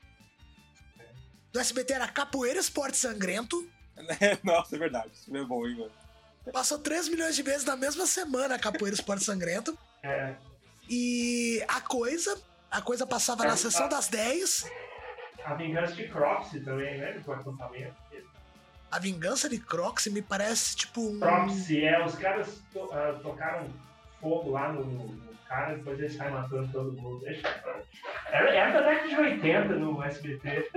Do 1.52 1.58
SBT 1.58 1.94
era 1.94 2.06
Capoeira 2.08 2.60
Esporte 2.60 2.96
Sangrento. 2.96 3.68
Nossa, 4.44 4.76
é 4.76 4.78
verdade. 4.78 5.10
Isso 5.12 5.34
é 5.36 5.44
bom, 5.44 5.66
hein, 5.66 5.76
mano. 5.76 5.90
Passou 6.52 6.78
3 6.78 7.08
milhões 7.08 7.34
de 7.34 7.42
vezes 7.42 7.64
na 7.64 7.76
mesma 7.76 8.06
semana 8.06 8.58
Capoeira 8.58 8.94
Esporte 8.94 9.24
Sangrento. 9.24 9.76
É. 10.02 10.34
E 10.88 11.62
a 11.68 11.80
coisa. 11.80 12.40
A 12.70 12.80
coisa 12.82 13.06
passava 13.06 13.44
na 13.44 13.56
sessão 13.56 13.88
das 13.88 14.08
10. 14.08 14.70
A 15.44 15.54
vingança 15.54 15.94
de 15.94 16.06
Cropsy 16.08 16.60
também, 16.60 16.98
né? 16.98 17.12
Do 17.18 17.32
acampamento. 17.32 17.96
A 18.90 18.98
vingança 18.98 19.48
de 19.48 19.58
Crocs 19.58 20.06
me 20.08 20.22
parece 20.22 20.76
tipo 20.76 21.00
um. 21.00 21.18
Cropsy, 21.18 21.84
é, 21.84 22.04
os 22.04 22.14
caras 22.14 22.60
to- 22.72 22.90
ah, 22.92 23.18
tocaram 23.22 23.68
fogo 24.20 24.50
lá 24.50 24.72
no, 24.72 24.84
no 24.84 25.28
cara, 25.46 25.74
depois 25.76 25.98
eles 25.98 26.14
saem 26.14 26.32
matando 26.32 26.70
todo 26.72 26.92
mundo. 26.92 27.24
Era, 28.30 28.50
era 28.50 28.72
da 28.80 28.86
década 28.88 29.08
de 29.08 29.16
80 29.16 29.68
no 29.74 30.02
SBT. 30.02 30.68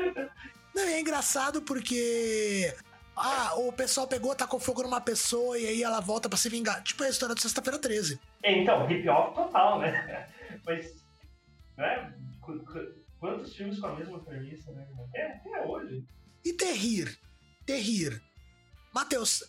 Não, 0.73 0.83
e 0.87 0.93
é 0.93 0.99
engraçado 1.01 1.61
porque 1.61 2.73
Ah, 3.15 3.53
o 3.57 3.73
pessoal 3.73 4.07
pegou, 4.07 4.33
tacou 4.35 4.59
fogo 4.59 4.83
numa 4.83 5.01
pessoa 5.01 5.57
e 5.57 5.67
aí 5.67 5.83
ela 5.83 5.99
volta 5.99 6.29
pra 6.29 6.37
se 6.37 6.47
vingar. 6.49 6.81
Tipo 6.83 7.03
a 7.03 7.09
história 7.09 7.35
do 7.35 7.41
Sexta-feira 7.41 7.77
13. 7.77 8.19
Então, 8.43 8.85
hip-hop 8.87 9.35
total, 9.35 9.79
né? 9.79 10.27
Mas, 10.65 11.03
né? 11.77 12.13
Quantos 13.19 13.55
filmes 13.55 13.79
com 13.79 13.87
a 13.87 13.95
mesma 13.95 14.19
premissa, 14.19 14.71
né? 14.71 14.87
É, 15.13 15.25
até 15.33 15.67
hoje. 15.67 16.03
E 16.43 16.53
Terrir? 16.53 17.19
Terrir. 17.65 18.19
Matheus, 18.93 19.43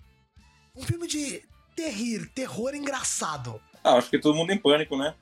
um 0.76 0.82
filme 0.82 1.06
de 1.06 1.42
terrir, 1.74 2.28
terror 2.34 2.74
engraçado. 2.74 3.60
Ah, 3.82 3.94
acho 3.94 4.10
que 4.10 4.18
todo 4.18 4.36
mundo 4.36 4.52
em 4.52 4.58
pânico, 4.58 4.96
né? 4.96 5.14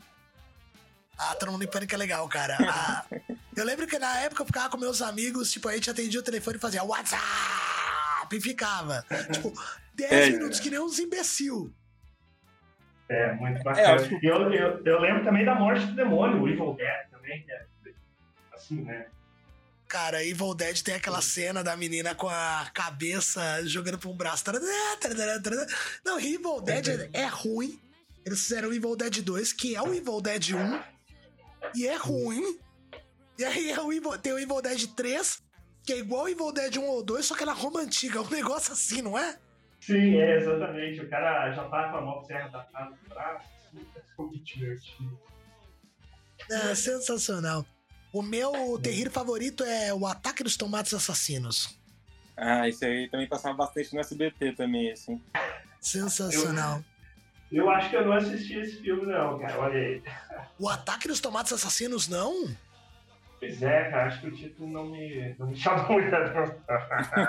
Ah, 1.19 1.35
todo 1.35 1.53
mundo 1.53 1.65
em 1.65 1.67
pânico 1.67 1.95
é 1.95 1.99
legal, 1.99 2.29
cara. 2.29 2.57
Ah, 2.61 3.05
eu 3.57 3.65
lembro 3.65 3.87
que 3.87 3.99
na 3.99 4.21
época 4.21 4.43
eu 4.43 4.47
ficava 4.47 4.71
com 4.71 4.79
meus 4.79 5.03
amigos, 5.03 5.51
tipo, 5.51 5.69
a 5.69 5.75
gente 5.75 5.91
atendia 5.91 6.21
o 6.21 6.23
telefone 6.23 6.57
e 6.57 6.61
fazia 6.61 6.83
WhatsApp 6.83 7.21
e 8.33 8.41
ficava. 8.41 9.05
Tipo, 9.33 9.53
10 9.95 10.13
é, 10.13 10.31
minutos, 10.31 10.61
que 10.61 10.71
nem 10.71 10.81
uns 10.81 10.99
imbecil. 10.99 11.73
É, 13.09 13.33
muito 13.33 13.63
bacana. 13.63 14.03
É, 14.03 14.19
eu, 14.23 14.53
eu, 14.53 14.85
eu, 14.85 15.01
lembro 15.01 15.25
também 15.25 15.45
da 15.45 15.55
morte 15.55 15.85
do 15.85 15.95
demônio, 15.95 16.41
o 16.41 16.49
Evil 16.49 16.75
Dead 16.75 17.11
também, 17.11 17.43
que 17.43 17.53
é 17.53 17.67
assim, 18.53 18.83
né? 18.83 19.07
Cara, 19.89 20.25
Evil 20.25 20.55
Dead 20.55 20.81
tem 20.83 20.95
aquela 20.95 21.21
cena 21.21 21.65
da 21.65 21.77
menina 21.77 22.15
com 22.15 22.29
a 22.29 22.71
cabeça 22.73 23.67
jogando 23.67 23.99
pra 23.99 24.09
um 24.09 24.17
braço. 24.17 24.45
Não, 26.05 26.21
Evil 26.21 26.61
Dead 26.61 27.11
é 27.13 27.27
ruim. 27.27 27.81
Eles 28.25 28.41
fizeram 28.43 28.69
o 28.69 28.73
Evil 28.73 28.97
Dead 28.97 29.23
2, 29.23 29.53
que 29.53 29.75
é 29.75 29.83
o 29.83 29.95
Evil 29.95 30.21
Dead 30.21 30.51
1, 30.51 30.83
e 31.75 31.87
é 31.87 31.97
ruim. 31.97 32.59
E 33.39 33.45
aí 33.45 33.71
é 33.71 33.81
o 33.81 33.93
Evil, 33.93 34.19
tem 34.19 34.33
o 34.33 34.39
Evil 34.39 34.61
Dead 34.61 34.87
3, 34.95 35.43
que 35.85 35.93
é 35.93 35.99
igual 35.99 36.25
o 36.25 36.29
Evil 36.29 36.53
Dead 36.53 36.77
1 36.77 36.85
ou 36.85 37.03
2, 37.03 37.25
só 37.25 37.35
que 37.35 37.43
ela 37.43 37.53
é 37.53 37.55
Roma 37.55 37.81
antiga, 37.81 38.21
um 38.23 38.31
negócio 38.31 38.73
assim, 38.73 39.03
não 39.03 39.19
é? 39.19 39.39
Sim, 39.81 40.17
é, 40.17 40.37
exatamente. 40.37 41.01
O 41.01 41.09
cara 41.09 41.51
já 41.53 41.65
tá 41.69 41.91
com 41.91 41.97
a 41.97 42.01
mão 42.03 42.23
serra 42.25 42.49
da 42.49 42.63
cara 42.65 42.91
no 42.91 43.09
braço, 43.09 43.49
ficou 44.09 44.27
muito 44.27 44.45
divertido. 44.45 45.19
É, 46.51 46.75
sensacional. 46.75 47.65
O 48.13 48.23
meu 48.23 48.79
terrir 48.83 49.11
favorito 49.11 49.63
é 49.65 49.95
o 49.95 50.07
Ataque 50.07 50.43
dos 50.43 50.57
Tomates 50.57 50.93
Assassinos. 50.93 51.79
Ah, 52.37 52.69
isso 52.69 52.85
aí 52.85 53.09
também 53.09 53.29
passava 53.29 53.55
bastante 53.55 53.95
no 53.95 54.01
SBT 54.01 54.53
também, 54.53 54.91
assim. 54.91 55.23
Sensacional. 55.81 56.85
Eu, 57.53 57.69
acho 57.69 57.91
que 57.91 57.97
eu 57.97 58.07
não 58.07 58.13
assisti 58.13 58.59
esse 58.59 58.81
filme, 58.81 59.07
não, 59.07 59.39
cara. 59.39 59.59
Olha 59.59 59.79
aí. 59.79 60.03
O 60.59 60.69
Ataque 60.69 61.09
dos 61.09 61.21
Tomates 61.21 61.53
Assassinos, 61.53 62.09
não? 62.09 62.49
Pois 63.41 63.61
é, 63.63 63.91
cara, 63.91 64.07
acho 64.07 64.21
que 64.21 64.29
o 64.29 64.37
título 64.37 64.71
não 64.71 64.87
me, 64.87 65.35
não 65.39 65.49
me 65.49 65.57
chamou 65.57 65.93
muito 65.93 66.15
a 66.15 66.19
atenção. 66.19 66.55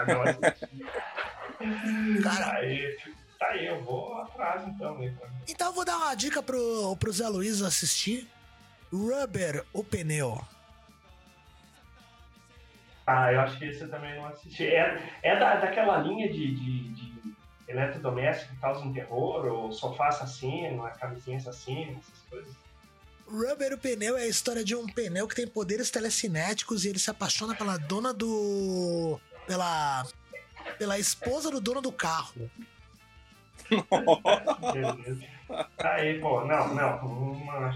não 0.07 0.21
assisti. 0.21 2.21
Cara, 2.21 2.57
aí, 2.57 2.97
tá 3.39 3.47
aí, 3.47 3.67
eu 3.67 3.83
vou 3.83 4.21
atrás 4.21 4.67
então. 4.67 4.97
Né, 4.97 5.13
então 5.47 5.67
eu 5.67 5.73
vou 5.73 5.85
dar 5.85 5.97
uma 5.97 6.15
dica 6.15 6.43
pro, 6.43 6.95
pro 6.97 7.11
Zé 7.11 7.27
Luiz 7.27 7.61
assistir. 7.61 8.27
Rubber, 8.91 9.63
o 9.71 9.83
pneu. 9.83 10.43
Ah, 13.07 13.31
eu 13.31 13.41
acho 13.41 13.57
que 13.57 13.65
esse 13.65 13.81
eu 13.81 13.89
também 13.89 14.15
não 14.15 14.25
assisti. 14.27 14.67
É, 14.67 15.01
é 15.23 15.39
da, 15.39 15.55
daquela 15.55 15.97
linha 15.99 16.31
de, 16.31 16.53
de, 16.53 16.89
de 16.89 17.10
eletrodoméstico 17.71 18.53
que 18.53 18.61
causam 18.61 18.93
terror, 18.93 19.45
ou 19.45 19.71
sofá 19.71 20.09
assassino, 20.09 20.85
a 20.85 20.91
camisinha 20.91 21.37
assassina, 21.37 21.91
essas 21.91 22.21
coisas. 22.29 22.53
Rubber 23.27 23.73
o 23.73 23.77
pneu 23.77 24.17
é 24.17 24.23
a 24.23 24.27
história 24.27 24.63
de 24.63 24.75
um 24.75 24.85
pneu 24.85 25.27
que 25.27 25.35
tem 25.35 25.47
poderes 25.47 25.89
telecinéticos 25.89 26.83
e 26.83 26.89
ele 26.89 26.99
se 26.99 27.09
apaixona 27.09 27.55
pela 27.55 27.77
dona 27.77 28.13
do. 28.13 29.19
pela. 29.47 30.05
pela 30.77 30.99
esposa 30.99 31.49
do 31.49 31.61
dono 31.61 31.81
do 31.81 31.91
carro. 31.91 32.49
Beleza. 34.73 35.25
Aí, 35.77 36.19
pô, 36.19 36.45
não, 36.45 36.73
não. 36.75 36.97
Uma, 37.05 37.73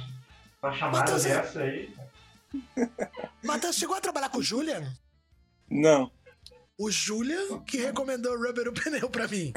uma 0.62 0.74
chamada 0.74 1.00
Mateus, 1.00 1.24
dessa 1.24 1.62
aí. 1.62 1.94
Matheus, 3.44 3.76
chegou 3.76 3.96
a 3.96 4.02
trabalhar 4.02 4.30
com 4.30 4.40
o 4.40 4.44
Julian? 4.44 4.94
Não. 5.70 6.12
O 6.78 6.92
Julian 6.92 7.62
que 7.62 7.78
recomendou 7.78 8.38
Rubber 8.38 8.68
o 8.68 8.74
pneu 8.74 9.10
pra 9.10 9.28
mim. 9.28 9.54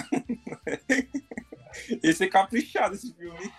esse 2.03 2.25
é 2.25 2.29
caprichado 2.29 2.95
esse 2.95 3.13
filme. 3.15 3.53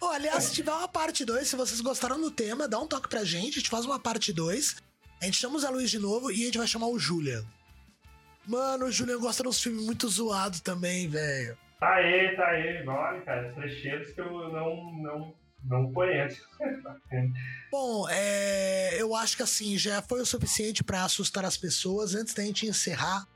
Oh, 0.00 0.06
aliás, 0.06 0.44
se 0.44 0.54
tiver 0.54 0.72
uma 0.72 0.88
parte 0.88 1.24
2, 1.24 1.46
se 1.46 1.56
vocês 1.56 1.80
gostaram 1.80 2.20
do 2.20 2.30
tema, 2.30 2.68
dá 2.68 2.78
um 2.78 2.86
toque 2.86 3.08
pra 3.08 3.24
gente, 3.24 3.54
a 3.54 3.58
gente 3.60 3.70
faz 3.70 3.84
uma 3.84 3.98
parte 3.98 4.32
2. 4.32 4.76
A 5.20 5.24
gente 5.24 5.36
chama 5.36 5.56
o 5.56 5.58
Zé 5.58 5.68
Luiz 5.68 5.90
de 5.90 5.98
novo 5.98 6.30
e 6.30 6.42
a 6.42 6.46
gente 6.46 6.58
vai 6.58 6.66
chamar 6.66 6.86
o 6.86 6.98
Julian. 6.98 7.44
Mano, 8.46 8.86
o 8.86 8.92
Julian 8.92 9.18
gosta 9.18 9.42
de 9.42 9.48
uns 9.48 9.62
filmes 9.62 9.84
muito 9.84 10.08
zoados 10.08 10.60
também, 10.60 11.08
velho. 11.08 11.56
Tá 11.78 11.94
aí, 11.94 12.34
tá 12.36 12.46
aí. 12.46 12.86
Olha, 12.86 13.20
cara, 13.22 13.52
trecheiros 13.52 14.10
que 14.12 14.20
eu 14.20 14.52
não, 14.52 14.92
não 14.94 15.34
não 15.64 15.92
conhece. 15.92 16.40
Bom, 17.70 18.08
é, 18.08 19.00
eu 19.00 19.14
acho 19.14 19.36
que 19.36 19.42
assim, 19.42 19.76
já 19.76 20.00
foi 20.02 20.20
o 20.20 20.26
suficiente 20.26 20.82
para 20.82 21.04
assustar 21.04 21.44
as 21.44 21.56
pessoas. 21.56 22.14
Antes 22.14 22.34
da 22.34 22.42
gente 22.42 22.66
encerrar, 22.66 23.26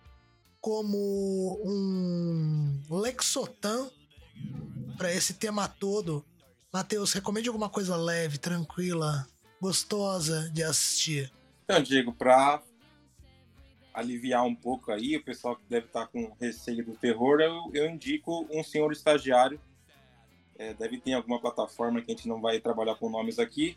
como 0.60 1.60
um 1.64 2.80
Lexotan 2.90 3.90
para 4.96 5.12
esse 5.12 5.34
tema 5.34 5.68
todo, 5.68 6.24
Matheus, 6.72 7.12
recomende 7.12 7.48
alguma 7.48 7.68
coisa 7.68 7.96
leve, 7.96 8.38
tranquila, 8.38 9.26
gostosa 9.60 10.48
de 10.50 10.62
assistir. 10.62 11.32
Então, 11.64 11.82
Diego, 11.82 12.12
para 12.12 12.62
aliviar 13.92 14.44
um 14.44 14.54
pouco 14.54 14.90
aí, 14.90 15.16
o 15.16 15.22
pessoal 15.22 15.56
que 15.56 15.64
deve 15.68 15.86
estar 15.86 16.06
com 16.06 16.32
receio 16.40 16.84
do 16.84 16.96
terror, 16.96 17.40
eu, 17.40 17.70
eu 17.74 17.90
indico 17.90 18.46
um 18.50 18.64
senhor 18.64 18.90
estagiário 18.92 19.60
é, 20.62 20.74
deve 20.74 21.00
ter 21.00 21.14
alguma 21.14 21.40
plataforma 21.40 22.00
que 22.00 22.12
a 22.12 22.14
gente 22.14 22.28
não 22.28 22.40
vai 22.40 22.60
trabalhar 22.60 22.94
com 22.94 23.10
nomes 23.10 23.38
aqui. 23.38 23.76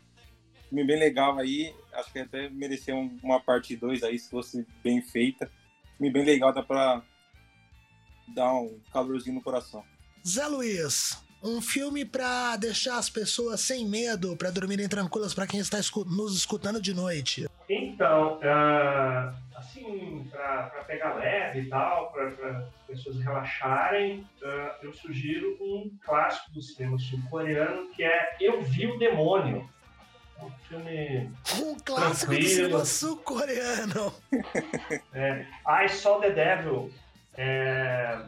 Filme 0.68 0.84
bem 0.84 0.98
legal 0.98 1.38
aí, 1.38 1.74
acho 1.92 2.12
que 2.12 2.18
até 2.20 2.48
merecer 2.48 2.94
uma 3.22 3.40
parte 3.40 3.76
2 3.76 4.02
aí, 4.02 4.18
se 4.18 4.30
fosse 4.30 4.66
bem 4.82 5.02
feita. 5.02 5.50
Filme 5.96 6.12
bem 6.12 6.24
legal, 6.24 6.52
dá 6.52 6.62
pra 6.62 7.02
dar 8.34 8.54
um 8.54 8.80
calorzinho 8.92 9.36
no 9.36 9.42
coração. 9.42 9.84
Zé 10.26 10.46
Luiz, 10.46 11.22
um 11.46 11.62
filme 11.62 12.04
para 12.04 12.56
deixar 12.56 12.98
as 12.98 13.08
pessoas 13.08 13.60
sem 13.60 13.86
medo, 13.86 14.36
para 14.36 14.50
dormirem 14.50 14.88
tranquilas, 14.88 15.32
para 15.32 15.46
quem 15.46 15.60
está 15.60 15.78
nos 16.06 16.36
escutando 16.36 16.80
de 16.82 16.92
noite. 16.92 17.48
Então, 17.68 18.38
uh, 18.38 19.34
assim, 19.56 20.28
para 20.30 20.84
pegar 20.86 21.14
leve 21.14 21.60
e 21.60 21.68
tal, 21.68 22.12
para 22.12 22.28
as 22.28 22.86
pessoas 22.86 23.20
relaxarem, 23.20 24.26
uh, 24.42 24.84
eu 24.84 24.92
sugiro 24.92 25.56
um 25.60 25.90
clássico 26.04 26.52
do 26.52 26.60
cinema 26.60 26.98
sul-coreano 26.98 27.90
que 27.94 28.02
é 28.02 28.36
Eu 28.40 28.62
Vi 28.62 28.86
o 28.86 28.98
Demônio. 28.98 29.68
Um 30.42 30.50
filme. 30.68 31.30
Um 31.62 31.76
clássico 31.78 32.32
tranquilo. 32.32 32.42
do 32.42 32.48
cinema 32.48 32.84
sul-coreano. 32.84 34.14
é, 35.14 35.46
I 35.66 35.88
Saw 35.88 36.20
the 36.20 36.30
Devil. 36.30 36.90
É, 37.38 38.18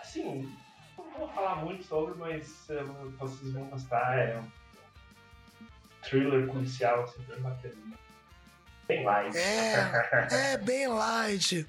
assim, 0.00 0.48
não 1.18 1.26
vou 1.26 1.28
falar 1.34 1.56
muito 1.56 1.84
sobre, 1.84 2.14
mas 2.16 2.68
uh, 2.70 3.10
vocês 3.18 3.52
vão 3.52 3.64
gostar. 3.64 4.18
É 4.18 4.38
um 4.38 4.48
thriller 6.02 6.46
policial, 6.46 7.02
assim, 7.02 7.22
bem 7.22 7.40
bacana. 7.40 7.74
Bem 8.86 9.04
light. 9.04 9.36
É, 9.36 10.52
é 10.52 10.58
bem 10.58 10.86
light. 10.86 11.66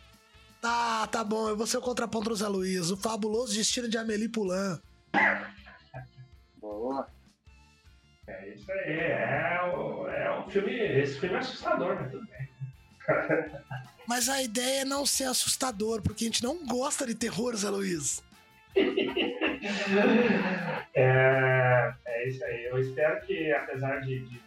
Tá, 0.62 1.08
tá 1.08 1.24
bom, 1.24 1.50
eu 1.50 1.58
vou 1.58 1.66
ser 1.66 1.78
o 1.78 1.82
contraponto 1.82 2.30
do 2.30 2.36
Zé 2.36 2.48
Luiz. 2.48 2.92
O 2.92 2.98
fabuloso 2.98 3.54
destino 3.54 3.90
de 3.90 3.98
Amélie 3.98 4.30
Poulain. 4.30 4.80
Boa. 6.58 7.08
É 8.28 8.54
isso 8.54 8.72
aí, 8.72 9.00
é, 9.00 9.58
é 10.24 10.40
um 10.40 10.50
filme. 10.50 10.72
Esse 10.72 11.20
filme 11.20 11.36
é 11.36 11.40
assustador, 11.40 11.96
né? 11.96 12.10
Tudo 12.10 12.26
bem. 12.28 12.50
Mas 14.08 14.30
a 14.30 14.42
ideia 14.42 14.82
é 14.82 14.86
não 14.86 15.06
ser 15.06 15.26
assustador, 15.26 16.02
porque 16.02 16.26
a 16.26 16.28
gente 16.28 16.44
não 16.44 16.66
gosta 16.66 17.06
de 17.06 17.16
terror, 17.16 17.56
Zé 17.56 17.70
Luiz. 17.70 18.22
É, 20.96 21.94
é 22.06 22.28
isso 22.28 22.44
aí. 22.46 22.66
Eu 22.66 22.80
espero 22.80 23.22
que, 23.26 23.52
apesar 23.52 24.00
de, 24.02 24.20
de 24.20 24.42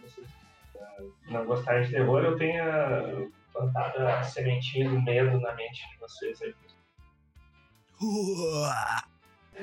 não 1.29 1.45
gostarem 1.45 1.85
de 1.85 1.91
terror, 1.91 2.25
eu 2.25 2.37
tenha 2.37 3.29
plantado 3.53 4.07
a 4.07 4.23
sementinha 4.23 4.89
do 4.89 5.01
medo 5.03 5.41
na 5.41 5.55
mente 5.55 5.83
de 5.93 5.99
vocês 5.99 6.41
aí. 6.43 6.55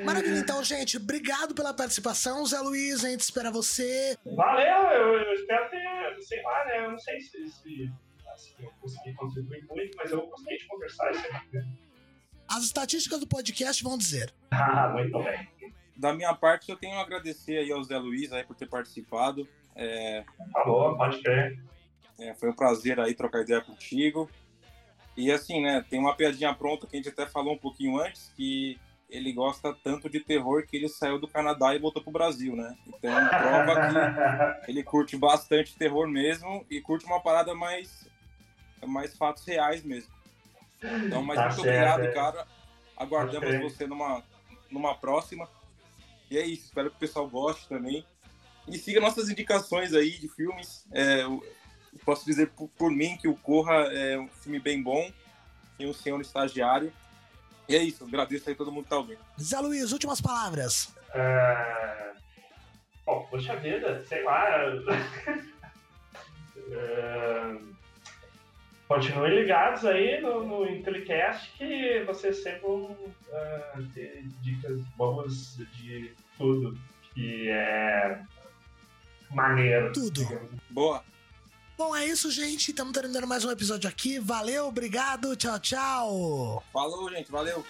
Maravilha, 0.04 0.38
então, 0.38 0.64
gente. 0.64 0.98
Obrigado 0.98 1.54
pela 1.54 1.74
participação, 1.74 2.46
Zé 2.46 2.60
Luiz. 2.60 3.04
A 3.04 3.10
gente 3.10 3.22
espera 3.22 3.52
você. 3.52 4.16
Valeu, 4.36 4.92
eu, 4.92 5.18
eu 5.20 5.34
espero 5.34 5.70
ter, 5.70 6.22
sei 6.22 6.42
lá, 6.44 6.66
né? 6.66 6.86
Eu 6.86 6.92
não 6.92 7.00
sei 7.00 7.20
se, 7.20 7.50
se 7.50 7.92
assim, 8.32 8.54
eu 8.60 8.72
consegui 8.80 9.14
contribuir 9.16 9.66
muito, 9.68 9.98
mas 9.98 10.12
eu 10.12 10.26
gostei 10.28 10.58
de 10.58 10.68
conversar 10.68 11.12
isso 11.12 11.28
aqui. 11.28 11.89
As 12.50 12.64
estatísticas 12.64 13.20
do 13.20 13.28
podcast 13.28 13.84
vão 13.84 13.98
dizer. 13.98 14.34
Ah, 14.52 14.90
muito 14.90 15.22
bem. 15.24 15.48
Da 15.96 16.14
minha 16.14 16.34
parte, 16.34 16.72
eu 16.72 16.76
tenho 16.76 16.98
a 16.98 17.02
agradecer 17.02 17.58
aí 17.58 17.72
ao 17.72 17.84
Zé 17.84 17.98
Luiz 17.98 18.32
aí 18.32 18.44
por 18.44 18.56
ter 18.56 18.68
participado. 18.68 19.48
É... 19.76 20.24
Falou, 20.52 20.98
pode 20.98 21.22
crer. 21.22 21.64
É, 22.20 22.34
foi 22.34 22.50
um 22.50 22.56
prazer 22.56 23.00
aí 23.00 23.14
trocar 23.14 23.42
ideia 23.42 23.62
contigo. 23.62 24.30
E 25.16 25.32
assim, 25.32 25.62
né, 25.62 25.86
tem 25.88 26.00
uma 26.00 26.16
piadinha 26.16 26.54
pronta 26.54 26.88
que 26.88 26.96
a 26.96 26.98
gente 26.98 27.10
até 27.10 27.28
falou 27.28 27.54
um 27.54 27.58
pouquinho 27.58 28.00
antes, 28.00 28.34
que 28.36 28.80
ele 29.10 29.32
gosta 29.34 29.74
tanto 29.84 30.10
de 30.10 30.20
terror 30.20 30.66
que 30.66 30.78
ele 30.78 30.88
saiu 30.88 31.20
do 31.20 31.28
Canadá 31.28 31.76
e 31.76 31.80
voltou 31.80 32.02
pro 32.02 32.12
Brasil, 32.12 32.56
né? 32.56 32.76
Então 32.88 33.12
prova 33.28 33.76
que 34.66 34.66
ele 34.72 34.84
curte 34.84 35.18
bastante 35.18 35.76
terror 35.76 36.08
mesmo 36.08 36.66
e 36.70 36.80
curte 36.82 37.06
uma 37.06 37.22
parada 37.22 37.54
mais, 37.54 38.10
mais 38.86 39.16
fatos 39.18 39.46
reais 39.46 39.84
mesmo. 39.84 40.19
Então, 40.82 41.22
mas 41.24 41.38
Tá 41.38 41.48
muito 41.50 41.62
certo, 41.62 41.94
obrigado, 41.96 42.04
é. 42.04 42.12
cara. 42.12 42.48
Aguardamos 42.96 43.48
crer. 43.48 43.62
você 43.62 43.88
numa, 43.88 44.24
numa 44.70 44.96
próxima. 44.96 45.48
E 46.30 46.38
é 46.38 46.46
isso, 46.46 46.66
espero 46.66 46.90
que 46.90 46.96
o 46.98 47.00
pessoal 47.00 47.28
goste 47.28 47.68
também. 47.68 48.06
E 48.68 48.78
siga 48.78 49.00
nossas 49.02 49.30
indicações 49.30 49.94
aí 49.94 50.12
de 50.18 50.28
filmes. 50.28 50.86
É, 50.92 51.24
eu 51.24 51.44
posso 52.06 52.24
dizer 52.26 52.50
por, 52.52 52.70
por 52.70 52.92
mim 52.92 53.18
que 53.18 53.28
o 53.28 53.36
Corra 53.36 53.74
é 53.92 54.18
um 54.20 54.28
filme 54.28 54.60
bem 54.60 54.82
bom. 54.82 55.12
Tem 55.78 55.88
o 55.90 55.94
Senhor 55.94 56.20
Estagiário. 56.22 56.94
E 57.68 57.76
é 57.76 57.84
isso, 57.84 58.04
agradeço 58.04 58.50
aí 58.50 58.56
todo 58.56 58.72
mundo 58.72 58.84
que 58.84 58.90
tá 58.90 58.98
ouvindo. 58.98 59.20
Zé 59.40 59.60
Luiz, 59.60 59.92
últimas 59.92 60.20
palavras. 60.20 60.94
Ah, 61.14 62.14
Bom, 63.06 63.28
poxa 63.32 63.56
vida, 63.56 64.04
sei 64.06 64.24
lá. 64.24 64.46
Ah, 66.72 67.58
Continuem 68.90 69.36
ligados 69.36 69.86
aí 69.86 70.20
no, 70.20 70.44
no 70.44 70.68
Intelicast 70.68 71.52
que 71.56 72.04
vocês 72.08 72.42
sempre 72.42 72.62
vão 72.62 72.98
ah, 73.32 73.80
ter 73.94 74.24
dicas 74.42 74.82
boas 74.98 75.58
de 75.76 76.12
tudo 76.36 76.76
que 77.14 77.52
é 77.52 78.20
maneiro. 79.30 79.94
Tudo. 79.94 80.26
digamos. 80.26 80.50
Boa! 80.72 81.04
Bom, 81.78 81.96
é 81.96 82.04
isso, 82.08 82.32
gente. 82.32 82.72
Estamos 82.72 82.92
terminando 82.92 83.28
mais 83.28 83.46
um 83.46 83.52
episódio 83.52 83.88
aqui. 83.88 84.18
Valeu, 84.18 84.66
obrigado, 84.66 85.36
tchau, 85.36 85.60
tchau. 85.60 86.64
Falou, 86.74 87.12
gente, 87.12 87.30
valeu! 87.30 87.64